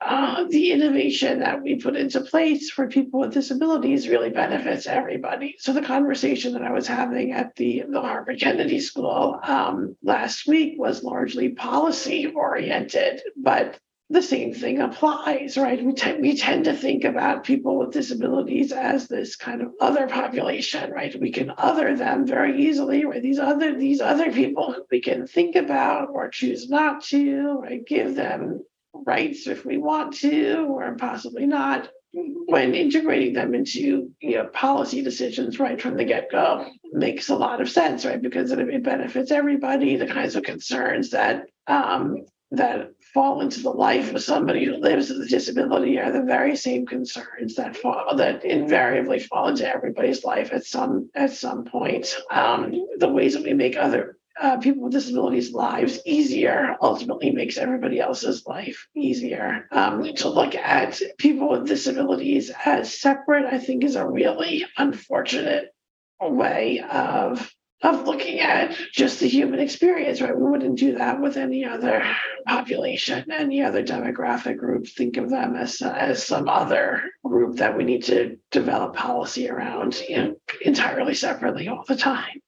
[0.00, 5.56] uh, the innovation that we put into place for people with disabilities really benefits everybody.
[5.58, 10.46] So the conversation that I was having at the the Harvard Kennedy School um, last
[10.46, 13.78] week was largely policy oriented, but
[14.10, 15.82] the same thing applies, right?
[15.82, 20.06] We, t- we tend to think about people with disabilities as this kind of other
[20.06, 21.18] population, right?
[21.18, 23.22] We can other them very easily, right?
[23.22, 27.84] These other these other people we can think about or choose not to, right?
[27.86, 31.88] Give them rights if we want to, or possibly not.
[32.12, 37.34] When integrating them into you know, policy decisions right from the get go makes a
[37.34, 38.22] lot of sense, right?
[38.22, 39.96] Because it, it benefits everybody.
[39.96, 45.08] The kinds of concerns that um, that fall into the life of somebody who lives
[45.08, 50.24] with a disability are the very same concerns that fall that invariably fall into everybody's
[50.24, 52.14] life at some at some point.
[52.30, 57.56] Um, the ways that we make other uh, people with disabilities' lives easier ultimately makes
[57.56, 59.68] everybody else's life easier.
[59.70, 65.72] Um, to look at people with disabilities as separate, I think, is a really unfortunate
[66.20, 67.48] way of
[67.84, 70.36] of looking at just the human experience, right?
[70.36, 72.02] We wouldn't do that with any other
[72.48, 74.88] population, any other demographic group.
[74.88, 80.00] Think of them as, as some other group that we need to develop policy around
[80.08, 82.40] you know, entirely separately all the time.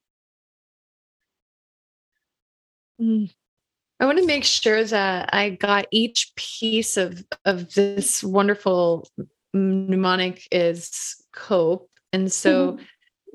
[3.01, 3.30] Mm.
[4.01, 9.07] I want to make sure that I got each piece of, of this wonderful
[9.53, 11.91] mnemonic is cope.
[12.12, 12.84] And so mm-hmm.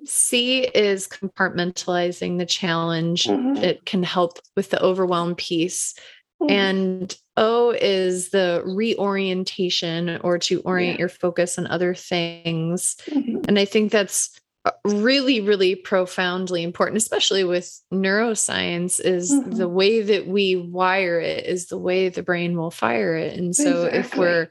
[0.06, 3.24] C is compartmentalizing the challenge.
[3.24, 3.58] Mm-hmm.
[3.58, 5.94] It can help with the overwhelm piece.
[6.42, 6.52] Mm-hmm.
[6.52, 11.02] And O is the reorientation or to orient yeah.
[11.02, 12.96] your focus on other things.
[13.10, 13.42] Mm-hmm.
[13.48, 19.50] And I think that's uh, really really profoundly important especially with neuroscience is mm-hmm.
[19.50, 23.56] the way that we wire it is the way the brain will fire it and
[23.56, 24.00] so exactly.
[24.00, 24.48] if we're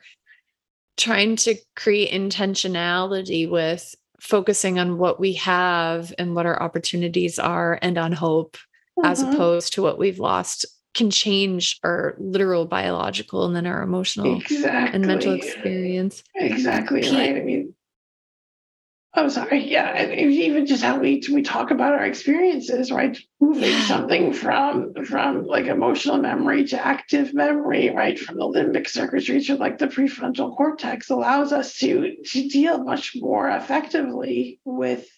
[0.96, 7.78] trying to create intentionality with focusing on what we have and what our opportunities are
[7.82, 8.56] and on hope
[8.98, 9.06] mm-hmm.
[9.06, 14.40] as opposed to what we've lost can change our literal biological and then our emotional
[14.40, 14.94] exactly.
[14.94, 17.74] and mental experience exactly right i mean
[19.12, 19.68] I'm sorry.
[19.68, 23.18] Yeah, and even just how we we talk about our experiences, right?
[23.40, 28.16] Moving something from from like emotional memory to active memory, right?
[28.16, 33.16] From the limbic circuitry to like the prefrontal cortex allows us to to deal much
[33.16, 35.08] more effectively with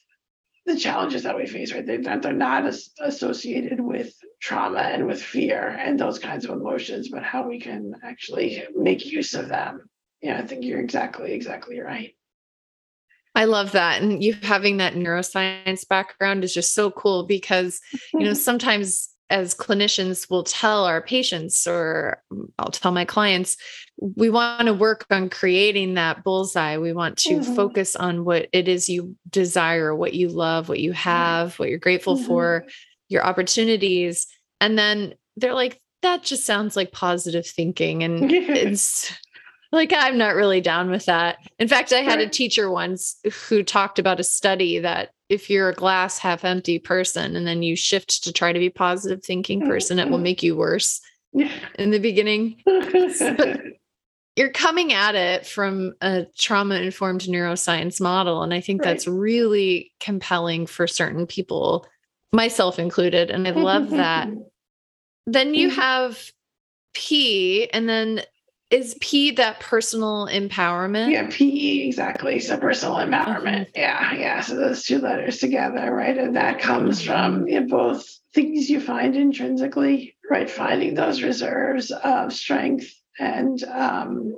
[0.65, 1.85] the challenges that we face, right?
[1.85, 6.53] They're not, they're not as associated with trauma and with fear and those kinds of
[6.53, 9.91] emotions, but how we can actually make use of them.
[10.23, 12.15] Yeah, I think you're exactly exactly right.
[13.35, 14.03] I love that.
[14.03, 17.81] And you having that neuroscience background is just so cool because,
[18.13, 22.23] you know, sometimes as clinicians will tell our patients or
[22.59, 23.57] I'll tell my clients,
[23.99, 26.77] we want to work on creating that bullseye.
[26.77, 27.55] We want to mm-hmm.
[27.55, 31.79] focus on what it is you desire, what you love, what you have, what you're
[31.79, 32.27] grateful mm-hmm.
[32.27, 32.67] for,
[33.09, 34.27] your opportunities.
[34.61, 38.03] And then they're like, that just sounds like positive thinking.
[38.03, 39.11] And it's
[39.73, 41.39] like i'm not really down with that.
[41.59, 43.17] In fact i had a teacher once
[43.49, 47.63] who talked about a study that if you're a glass half empty person and then
[47.63, 50.25] you shift to try to be positive thinking person it will mm-hmm.
[50.25, 51.01] make you worse
[51.79, 52.61] in the beginning.
[52.67, 53.61] But
[54.37, 59.93] you're coming at it from a trauma informed neuroscience model and i think that's really
[60.01, 61.87] compelling for certain people
[62.33, 64.29] myself included and i love that.
[65.25, 65.81] Then you mm-hmm.
[65.81, 66.33] have
[66.95, 68.23] p and then
[68.73, 71.11] is P that personal empowerment?
[71.11, 72.41] Yeah, P exactly.
[72.41, 73.69] So personal empowerment.
[73.75, 74.41] Yeah, yeah.
[74.41, 76.17] So those two letters together, right?
[76.17, 80.49] And that comes from you know, both things you find intrinsically, right?
[80.49, 84.35] Finding those reserves of strength and um,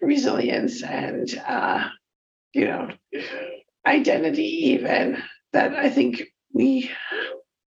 [0.00, 1.86] resilience and uh,
[2.54, 2.88] you know
[3.86, 6.22] identity, even that I think
[6.54, 6.90] we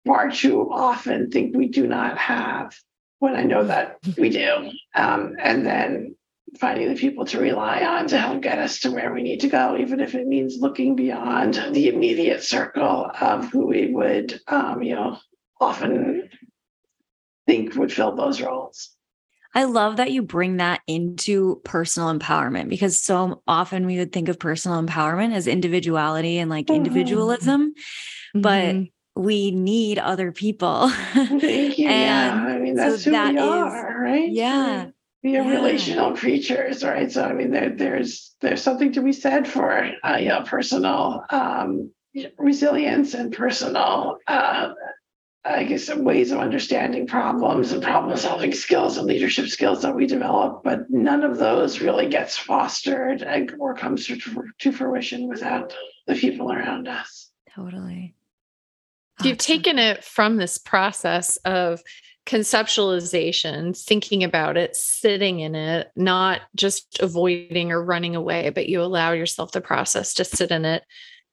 [0.06, 2.74] far too often think we do not have
[3.20, 4.72] when I know that we do.
[4.94, 6.16] Um, and then
[6.58, 9.48] finding the people to rely on to help get us to where we need to
[9.48, 14.82] go, even if it means looking beyond the immediate circle of who we would, um,
[14.82, 15.18] you know,
[15.60, 16.28] often
[17.46, 18.90] think would fill those roles.
[19.54, 24.28] I love that you bring that into personal empowerment because so often we would think
[24.28, 26.76] of personal empowerment as individuality and like mm-hmm.
[26.76, 27.74] individualism,
[28.34, 28.84] but mm-hmm
[29.16, 30.88] we need other people.
[30.88, 34.30] Thank and yeah, I mean that's so who that we are, is, right?
[34.30, 34.86] Yeah.
[35.22, 35.50] We are yeah.
[35.50, 37.10] relational creatures, right?
[37.12, 41.24] So I mean, there, there's there's something to be said for uh, you know personal
[41.28, 41.90] um,
[42.38, 44.72] resilience and personal, uh,
[45.44, 50.06] I guess, ways of understanding problems and problem solving skills and leadership skills that we
[50.06, 50.62] develop.
[50.64, 54.18] But none of those really gets fostered and, or comes to,
[54.58, 55.74] to fruition without
[56.06, 57.30] the people around us.
[57.54, 58.14] Totally
[59.24, 61.82] you've taken it from this process of
[62.26, 68.80] conceptualization, thinking about it, sitting in it, not just avoiding or running away, but you
[68.82, 70.84] allow yourself the process to sit in it.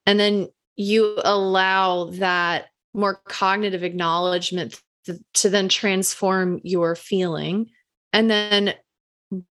[0.06, 7.70] And then you allow that more cognitive acknowledgement to, to then transform your feeling.
[8.14, 8.74] And then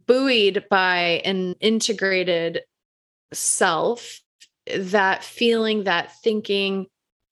[0.05, 2.61] buoyed by an integrated
[3.33, 4.21] self,
[4.73, 6.85] that feeling, that thinking,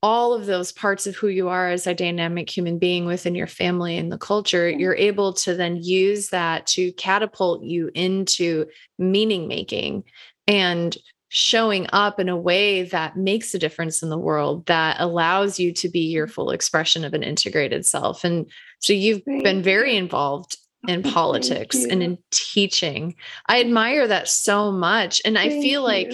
[0.03, 3.47] all of those parts of who you are as a dynamic human being within your
[3.47, 8.65] family and the culture, you're able to then use that to catapult you into
[8.97, 10.03] meaning making
[10.47, 10.97] and
[11.29, 15.71] showing up in a way that makes a difference in the world that allows you
[15.71, 18.23] to be your full expression of an integrated self.
[18.23, 23.15] And so you've been very involved in politics and in teaching.
[23.47, 25.21] I admire that so much.
[25.23, 26.11] And I feel like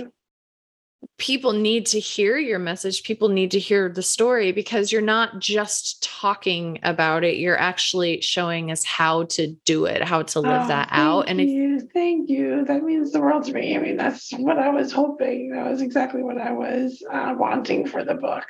[1.18, 3.04] people need to hear your message.
[3.04, 7.38] People need to hear the story because you're not just talking about it.
[7.38, 11.30] You're actually showing us how to do it, how to live oh, that out.
[11.30, 11.78] And you.
[11.78, 13.76] if thank you, that means the world to me.
[13.76, 15.52] I mean, that's what I was hoping.
[15.52, 18.46] That was exactly what I was uh, wanting for the book.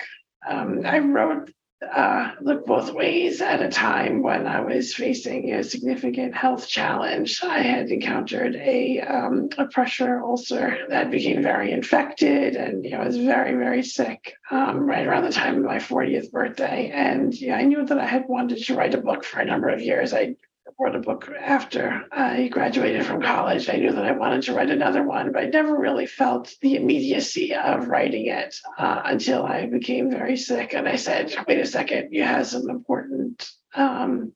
[0.48, 1.52] Um, I wrote
[1.82, 7.44] uh, look both ways at a time when I was facing a significant health challenge.
[7.44, 13.02] I had encountered a, um, a pressure ulcer that became very infected, and you know,
[13.02, 16.90] I was very, very sick um, right around the time of my 40th birthday.
[16.92, 19.70] And yeah, I knew that I had wanted to write a book for a number
[19.70, 20.14] of years.
[20.14, 20.36] I
[20.80, 23.70] wrote a book after I graduated from college.
[23.70, 26.76] I knew that I wanted to write another one, but I never really felt the
[26.76, 30.74] immediacy of writing it uh, until I became very sick.
[30.74, 34.34] And I said, wait a second, you have some important um,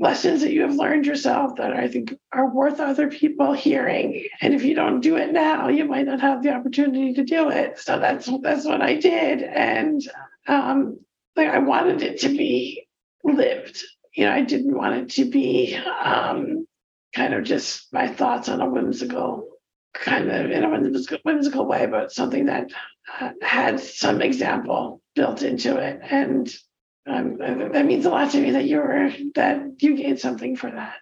[0.00, 4.26] lessons that you have learned yourself that I think are worth other people hearing.
[4.40, 7.50] And if you don't do it now, you might not have the opportunity to do
[7.50, 7.78] it.
[7.78, 9.42] So that's that's what I did.
[9.42, 10.02] And
[10.48, 10.98] um,
[11.36, 12.88] like I wanted it to be
[13.22, 13.80] lived
[14.14, 16.66] you know, I didn't want it to be um,
[17.14, 19.48] kind of just my thoughts on a whimsical
[19.94, 22.70] kind of in a whimsical, whimsical way, but something that
[23.20, 26.00] uh, had some example built into it.
[26.02, 26.52] And
[27.06, 30.70] um, that means a lot to me that you were that you gained something for
[30.70, 30.94] that.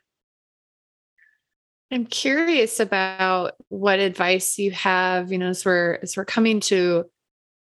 [1.93, 7.05] I'm curious about what advice you have, you know, as we're as we're coming to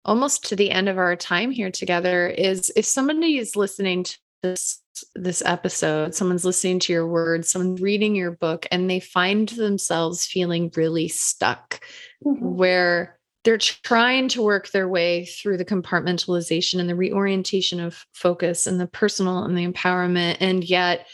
[0.06, 4.18] almost to the end of our time here together, is if somebody is listening to
[4.44, 4.81] this
[5.16, 10.26] this episode someone's listening to your words someone's reading your book and they find themselves
[10.26, 11.84] feeling really stuck
[12.26, 12.56] mm-hmm.
[12.56, 18.68] where they're trying to work their way through the compartmentalization and the reorientation of focus
[18.68, 21.08] and the personal and the empowerment and yet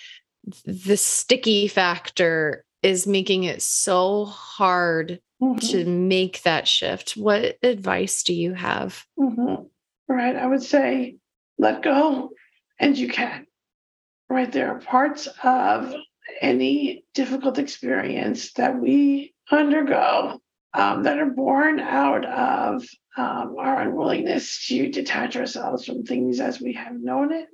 [0.66, 5.58] the sticky factor is making it so hard mm-hmm.
[5.60, 9.64] to make that shift what advice do you have mm-hmm.
[10.08, 11.18] right i would say
[11.58, 12.32] let go
[12.80, 13.47] and you can
[14.30, 14.52] right?
[14.52, 15.94] There are parts of
[16.42, 20.40] any difficult experience that we undergo
[20.74, 22.86] um, that are born out of
[23.18, 27.48] um, our unwillingness to detach ourselves from things as we have known it,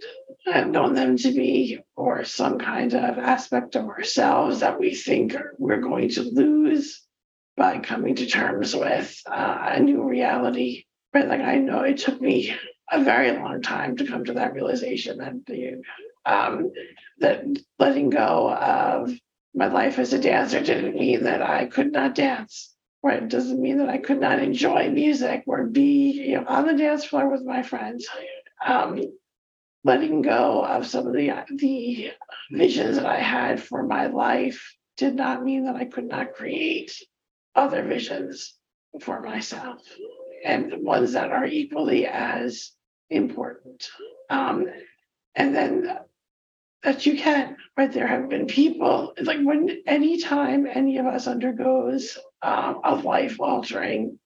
[0.46, 5.36] have known them to be, or some kind of aspect of ourselves that we think
[5.58, 7.02] we're going to lose
[7.56, 10.84] by coming to terms with uh, a new reality.
[11.14, 11.28] Right?
[11.28, 12.54] Like I know it took me
[12.92, 15.82] a very long time to come to that realization that the
[16.26, 16.72] um,
[17.20, 17.44] that
[17.80, 19.12] letting go of
[19.54, 22.74] my life as a dancer didn't mean that I could not dance.
[23.02, 23.22] Right?
[23.24, 26.74] It doesn't mean that I could not enjoy music or be you know, on the
[26.74, 28.08] dance floor with my friends.
[28.66, 29.02] Um,
[29.84, 32.12] letting go of some of the the
[32.52, 36.94] visions that I had for my life did not mean that I could not create
[37.56, 38.56] other visions
[39.02, 39.82] for myself
[40.46, 42.72] and ones that are equally as
[43.10, 43.90] important.
[44.30, 44.68] Um,
[45.36, 46.00] and then
[46.84, 47.92] that you can, right?
[47.92, 54.20] There have been people, like when anytime any of us undergoes um, a life altering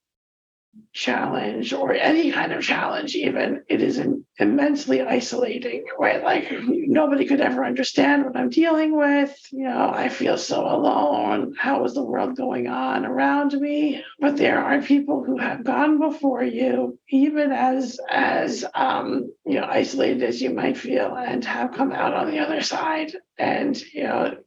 [0.94, 4.00] challenge or any kind of challenge, even, it is
[4.40, 6.24] immensely isolating, right?
[6.24, 9.36] Like nobody could ever understand what I'm dealing with.
[9.52, 11.56] You know, I feel so alone.
[11.58, 14.04] How is the world going on around me?
[14.20, 19.68] But there are people who have gone before you, even as as um, you know,
[19.68, 23.14] isolated as you might feel, and have come out on the other side.
[23.40, 24.38] And you know,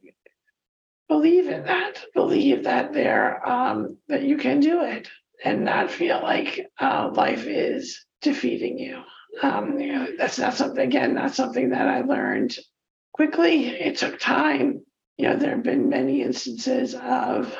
[1.09, 2.05] believe in that.
[2.13, 5.09] Believe that there um, that you can do it
[5.43, 9.01] and not feel like uh, life is defeating you.
[9.41, 12.57] Um, you know, that's not something, again, not something that I learned
[13.13, 13.67] quickly.
[13.67, 14.85] It took time.
[15.17, 17.55] You know, there have been many instances of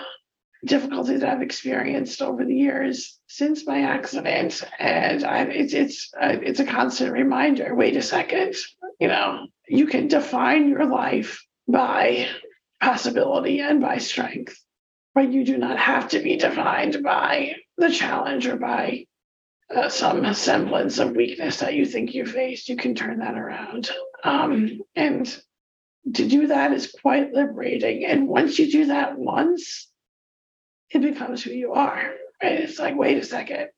[0.65, 6.37] difficulty that I've experienced over the years since my accident, and I, it's it's uh,
[6.41, 7.73] it's a constant reminder.
[7.73, 8.55] Wait a second,
[8.99, 12.27] you know, you can define your life by
[12.81, 14.55] possibility and by strength,
[15.15, 19.05] but you do not have to be defined by the challenge or by
[19.75, 23.89] uh, some semblance of weakness that you think you faced, you can turn that around.
[24.23, 25.27] Um, and
[26.13, 28.05] to do that is quite liberating.
[28.05, 29.87] And once you do that once,
[30.89, 32.13] it becomes who you are.
[32.41, 32.59] Right?
[32.59, 33.69] It's like, wait a second.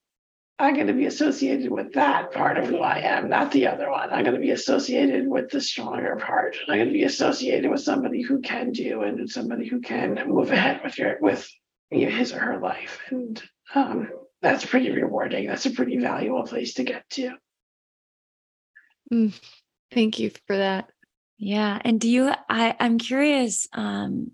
[0.59, 3.89] I'm going to be associated with that part of who I am, not the other
[3.89, 4.11] one.
[4.11, 6.55] I'm going to be associated with the stronger part.
[6.67, 10.51] I'm going to be associated with somebody who can do and somebody who can move
[10.51, 11.49] ahead with your with
[11.89, 12.99] his or her life.
[13.09, 13.41] And
[13.73, 14.09] um,
[14.43, 15.47] that's pretty rewarding.
[15.47, 17.31] That's a pretty valuable place to get to.
[19.11, 19.33] Mm,
[19.91, 20.89] thank you for that.
[21.39, 21.79] Yeah.
[21.83, 24.31] And do you, I, I'm curious, um,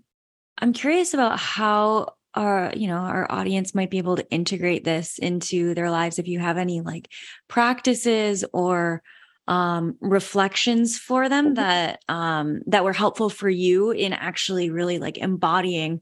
[0.58, 5.18] I'm curious about how our, you know, our audience might be able to integrate this
[5.18, 6.18] into their lives.
[6.18, 7.08] If you have any like
[7.48, 9.02] practices or
[9.48, 11.54] um, reflections for them mm-hmm.
[11.54, 16.00] that um, that were helpful for you in actually really like embodying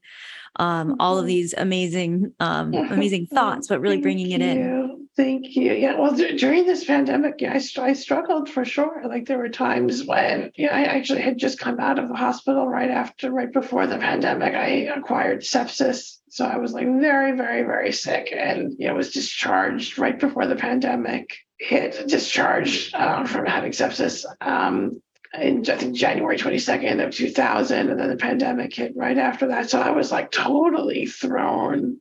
[0.58, 1.28] um, all of mm-hmm.
[1.28, 5.08] these amazing, um, amazing thoughts, but really bringing it in.
[5.16, 5.72] Thank you.
[5.72, 5.98] Yeah.
[5.98, 9.02] Well, d- during this pandemic, yeah, I, I struggled for sure.
[9.08, 12.68] Like there were times when, yeah, I actually had just come out of the hospital
[12.68, 14.54] right after, right before the pandemic.
[14.54, 16.18] I acquired sepsis.
[16.28, 20.46] So I was like very, very, very sick and, you know, was discharged right before
[20.46, 24.24] the pandemic hit, discharged uh, from having sepsis.
[24.40, 25.02] Um,
[25.34, 29.70] in I think January 22nd of 2000, and then the pandemic hit right after that.
[29.70, 32.00] So I was like totally thrown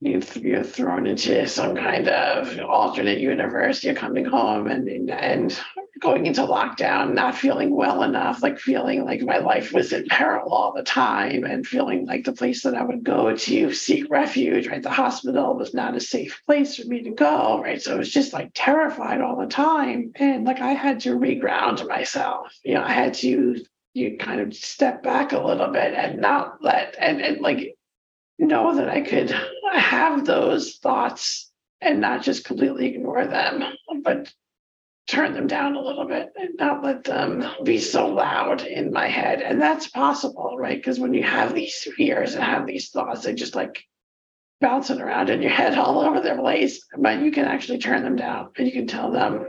[0.00, 3.82] you're thrown into some kind of alternate universe.
[3.82, 5.58] You're coming home and and
[6.00, 10.52] going into lockdown, not feeling well enough, like feeling like my life was in peril
[10.52, 14.68] all the time, and feeling like the place that I would go to seek refuge,
[14.68, 14.82] right?
[14.82, 17.82] The hospital was not a safe place for me to go, right?
[17.82, 21.86] So it was just like terrified all the time, and like I had to reground
[21.88, 22.56] myself.
[22.62, 26.62] You know, I had to you kind of step back a little bit and not
[26.62, 27.74] let and and like
[28.38, 29.34] know that I could
[29.72, 33.62] have those thoughts and not just completely ignore them,
[34.02, 34.32] but
[35.08, 39.08] turn them down a little bit and not let them be so loud in my
[39.08, 39.40] head.
[39.40, 40.76] And that's possible, right?
[40.76, 43.82] Because when you have these fears and have these thoughts, they just like
[44.60, 46.84] bouncing around in your head all over the place.
[46.96, 49.46] But you can actually turn them down and you can tell them,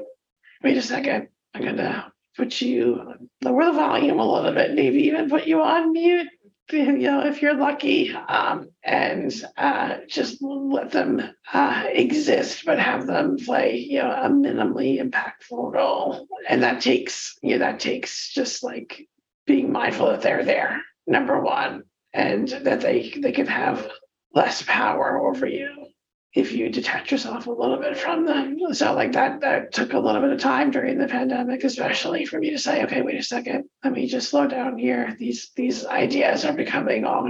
[0.63, 2.05] wait a second, I'm going to
[2.37, 3.01] put you
[3.43, 6.27] lower the volume a little bit, maybe even put you on mute
[6.71, 11.21] you know, if you're lucky, um, and uh, just let them
[11.53, 16.27] uh, exist, but have them play, you know, a minimally impactful role.
[16.47, 19.07] And that takes, you know, that takes just like
[19.45, 23.89] being mindful that they're there, number one, and that they they can have
[24.33, 25.87] less power over you
[26.33, 28.57] if you detach yourself a little bit from them.
[28.73, 32.37] So like that that took a little bit of time during the pandemic, especially for
[32.37, 35.15] me to say, okay, wait a second, let me just slow down here.
[35.19, 37.27] These these ideas are becoming all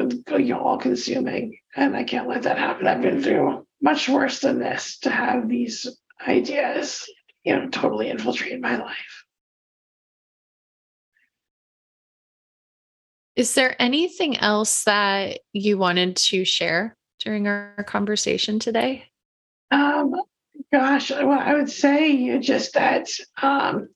[0.54, 2.88] all consuming, and I can't let that happen.
[2.88, 5.88] I've been through much worse than this to have these
[6.28, 7.10] ideas,
[7.44, 9.24] you know, totally infiltrate my life.
[13.38, 16.98] Is there anything else that you wanted to share?
[17.20, 19.06] During our conversation today?
[19.72, 20.16] Um,
[20.72, 23.10] gosh, well, I would say you just that
[23.42, 23.90] um,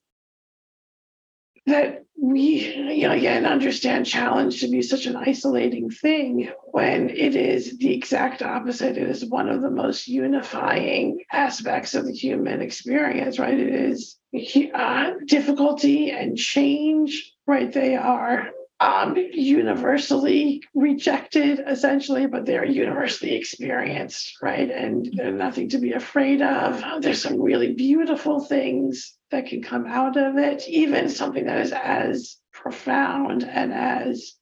[1.65, 7.35] that we, you know, again, understand challenge to be such an isolating thing when it
[7.35, 8.97] is the exact opposite.
[8.97, 13.57] It is one of the most unifying aspects of the human experience, right?
[13.57, 14.17] It is
[14.73, 17.71] uh, difficulty and change, right?
[17.71, 18.49] They are
[18.83, 24.69] um, universally rejected, essentially, but they're universally experienced, right?
[24.69, 26.83] And they're nothing to be afraid of.
[27.01, 31.71] There's some really beautiful things that can come out of it, even something that is
[31.71, 34.33] as profound and as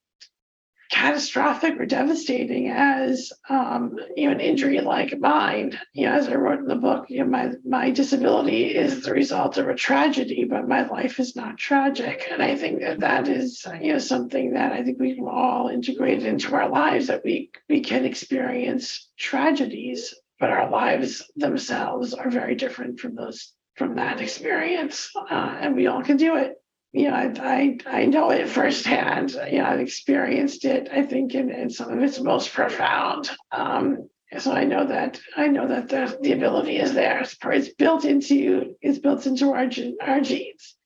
[0.92, 5.78] catastrophic or devastating as um, you know an injury like mine.
[5.94, 9.12] You know, as I wrote in the book, you know, my my disability is the
[9.12, 12.28] result of a tragedy, but my life is not tragic.
[12.30, 15.68] And I think that that is you know something that I think we can all
[15.68, 22.30] integrate into our lives that we we can experience tragedies, but our lives themselves are
[22.30, 26.61] very different from those from that experience, uh, and we all can do it
[26.92, 29.32] you know, I, I, I know it firsthand.
[29.50, 30.88] You know, I've experienced it.
[30.92, 33.30] I think in, in some of its most profound.
[33.50, 37.20] Um, so I know that I know that the, the ability is there.
[37.20, 39.68] It's, it's built into it's built into our
[40.00, 40.76] our genes.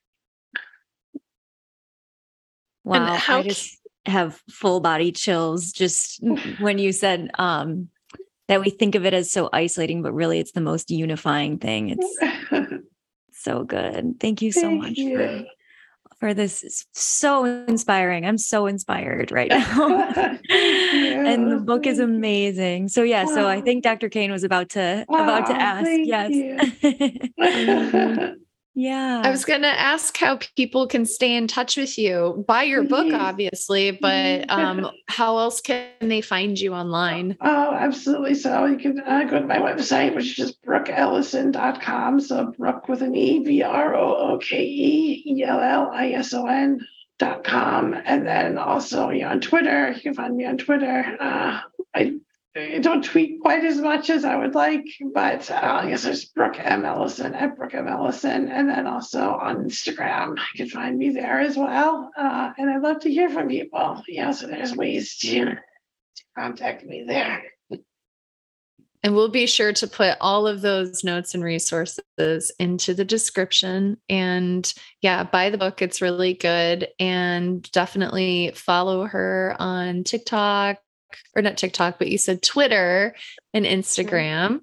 [2.85, 6.23] Wow, how- I just have full body chills just
[6.61, 7.89] when you said um,
[8.47, 11.91] that we think of it as so isolating, but really it's the most unifying thing.
[11.99, 12.53] It's
[13.33, 14.21] so good.
[14.21, 15.17] Thank you so Thank much you.
[15.17, 15.45] for
[16.19, 16.63] for this.
[16.63, 18.25] It's so inspiring.
[18.25, 20.09] I'm so inspired right now.
[20.51, 22.89] and the book is amazing.
[22.89, 23.35] So yeah, wow.
[23.35, 24.09] so I think Dr.
[24.09, 25.91] Cain was about to wow, about to ask.
[26.05, 26.33] Yes.
[28.37, 28.46] Um,
[28.79, 29.23] Yeah.
[29.25, 32.45] I was going to ask how people can stay in touch with you.
[32.47, 37.39] Buy your book, obviously, but um, how else can they find you online?
[37.41, 38.35] Oh, absolutely.
[38.35, 42.21] So you can uh, go to my website, which is brookeellison.com.
[42.21, 46.11] So Brooke with an E, B R O O K E E L L I
[46.11, 46.87] S O N.
[47.19, 49.91] Dot com and then also you know, on Twitter.
[49.91, 51.17] You can find me on Twitter.
[51.19, 51.61] Uh,
[51.95, 52.26] I I
[52.81, 56.59] don't tweet quite as much as I would like, but uh, I guess there's Brooke
[56.59, 56.85] M.
[56.85, 57.89] Ellison at Brooke M.
[57.89, 58.49] Ellison.
[58.49, 62.11] And then also on Instagram, you can find me there as well.
[62.17, 64.03] Uh, and I'd love to hear from people.
[64.09, 65.59] Yeah, so there's ways to, to
[66.37, 67.43] contact me there.
[69.03, 73.99] And we'll be sure to put all of those notes and resources into the description.
[74.09, 75.81] And yeah, buy the book.
[75.81, 76.89] It's really good.
[76.99, 80.79] And definitely follow her on TikTok,
[81.35, 83.15] or not TikTok, but you said Twitter
[83.55, 84.61] and Instagram.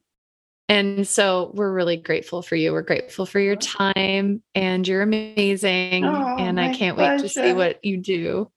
[0.70, 2.72] And so we're really grateful for you.
[2.72, 6.06] We're grateful for your time and you're amazing.
[6.06, 8.50] Oh, and I can't wait to see what you do.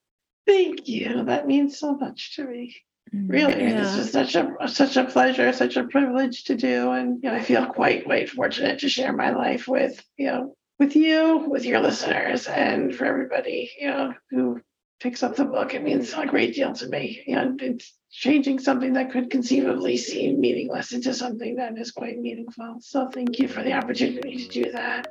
[0.47, 1.24] Thank you.
[1.24, 2.76] That means so much to me.
[3.14, 3.80] Mm, Really, Yeah.
[3.82, 7.41] just such a such a pleasure, such a privilege to do, and you know, I
[7.41, 11.80] feel quite quite fortunate to share my life with you know with you, with your
[11.80, 14.61] listeners, and for everybody you know who
[15.01, 15.74] picks up the book.
[15.74, 17.22] It means a great deal to me.
[17.26, 22.18] You know, it's changing something that could conceivably seem meaningless into something that is quite
[22.18, 22.76] meaningful.
[22.80, 25.09] So thank you for the opportunity to do that.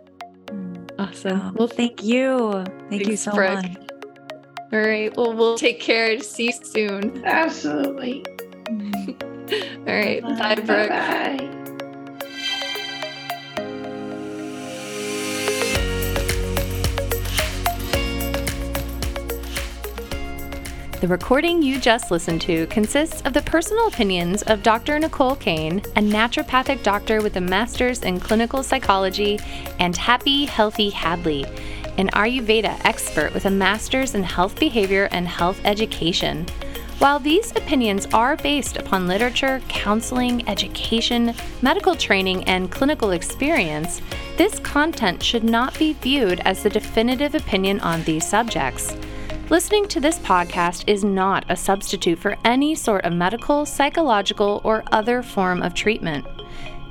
[0.98, 1.42] Awesome.
[1.42, 2.64] Oh, well, thank you.
[2.90, 3.64] Thank you so Brooke.
[3.64, 3.78] much.
[4.72, 5.16] all right.
[5.16, 6.20] Well, we'll take care.
[6.20, 7.24] See you soon.
[7.26, 8.26] Absolutely.
[8.68, 10.22] All right.
[10.24, 10.36] Bye.
[10.36, 10.90] Bye, Brooke.
[10.90, 11.52] Bye.
[21.02, 24.98] The recording you just listened to consists of the personal opinions of Dr.
[24.98, 29.38] Nicole Cain, a naturopathic doctor with a master's in clinical psychology,
[29.78, 31.46] and Happy Healthy Hadlee,
[31.98, 36.46] an Ayurveda expert with a master's in health behavior and health education.
[37.00, 44.02] While these opinions are based upon literature, counseling, education, medical training, and clinical experience,
[44.38, 48.96] this content should not be viewed as the definitive opinion on these subjects.
[49.52, 54.84] Listening to this podcast is not a substitute for any sort of medical, psychological, or
[54.92, 56.26] other form of treatment.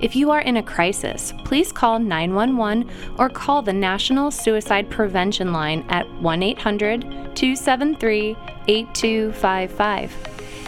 [0.00, 2.88] If you are in a crisis, please call 911
[3.18, 7.00] or call the National Suicide Prevention Line at 1 800
[7.34, 8.36] 273
[8.68, 10.12] 8255.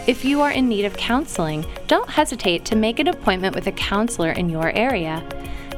[0.07, 3.71] If you are in need of counseling, don't hesitate to make an appointment with a
[3.71, 5.23] counselor in your area.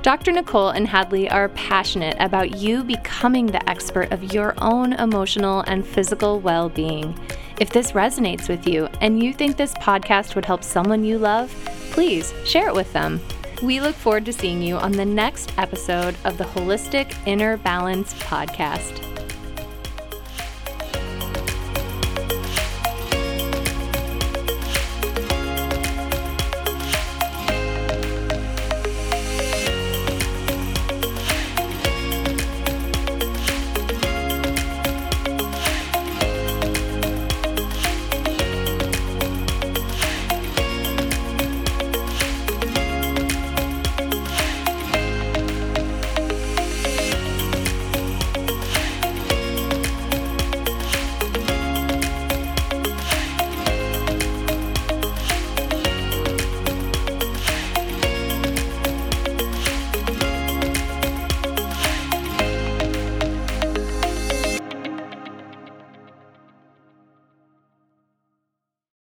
[0.02, 0.32] Dr.
[0.32, 5.86] Nicole and Hadlee are passionate about you becoming the expert of your own emotional and
[5.86, 7.20] physical well being.
[7.60, 11.54] If this resonates with you and you think this podcast would help someone you love,
[11.92, 13.20] please share it with them.
[13.62, 18.14] We look forward to seeing you on the next episode of the Holistic Inner Balance
[18.14, 19.09] podcast.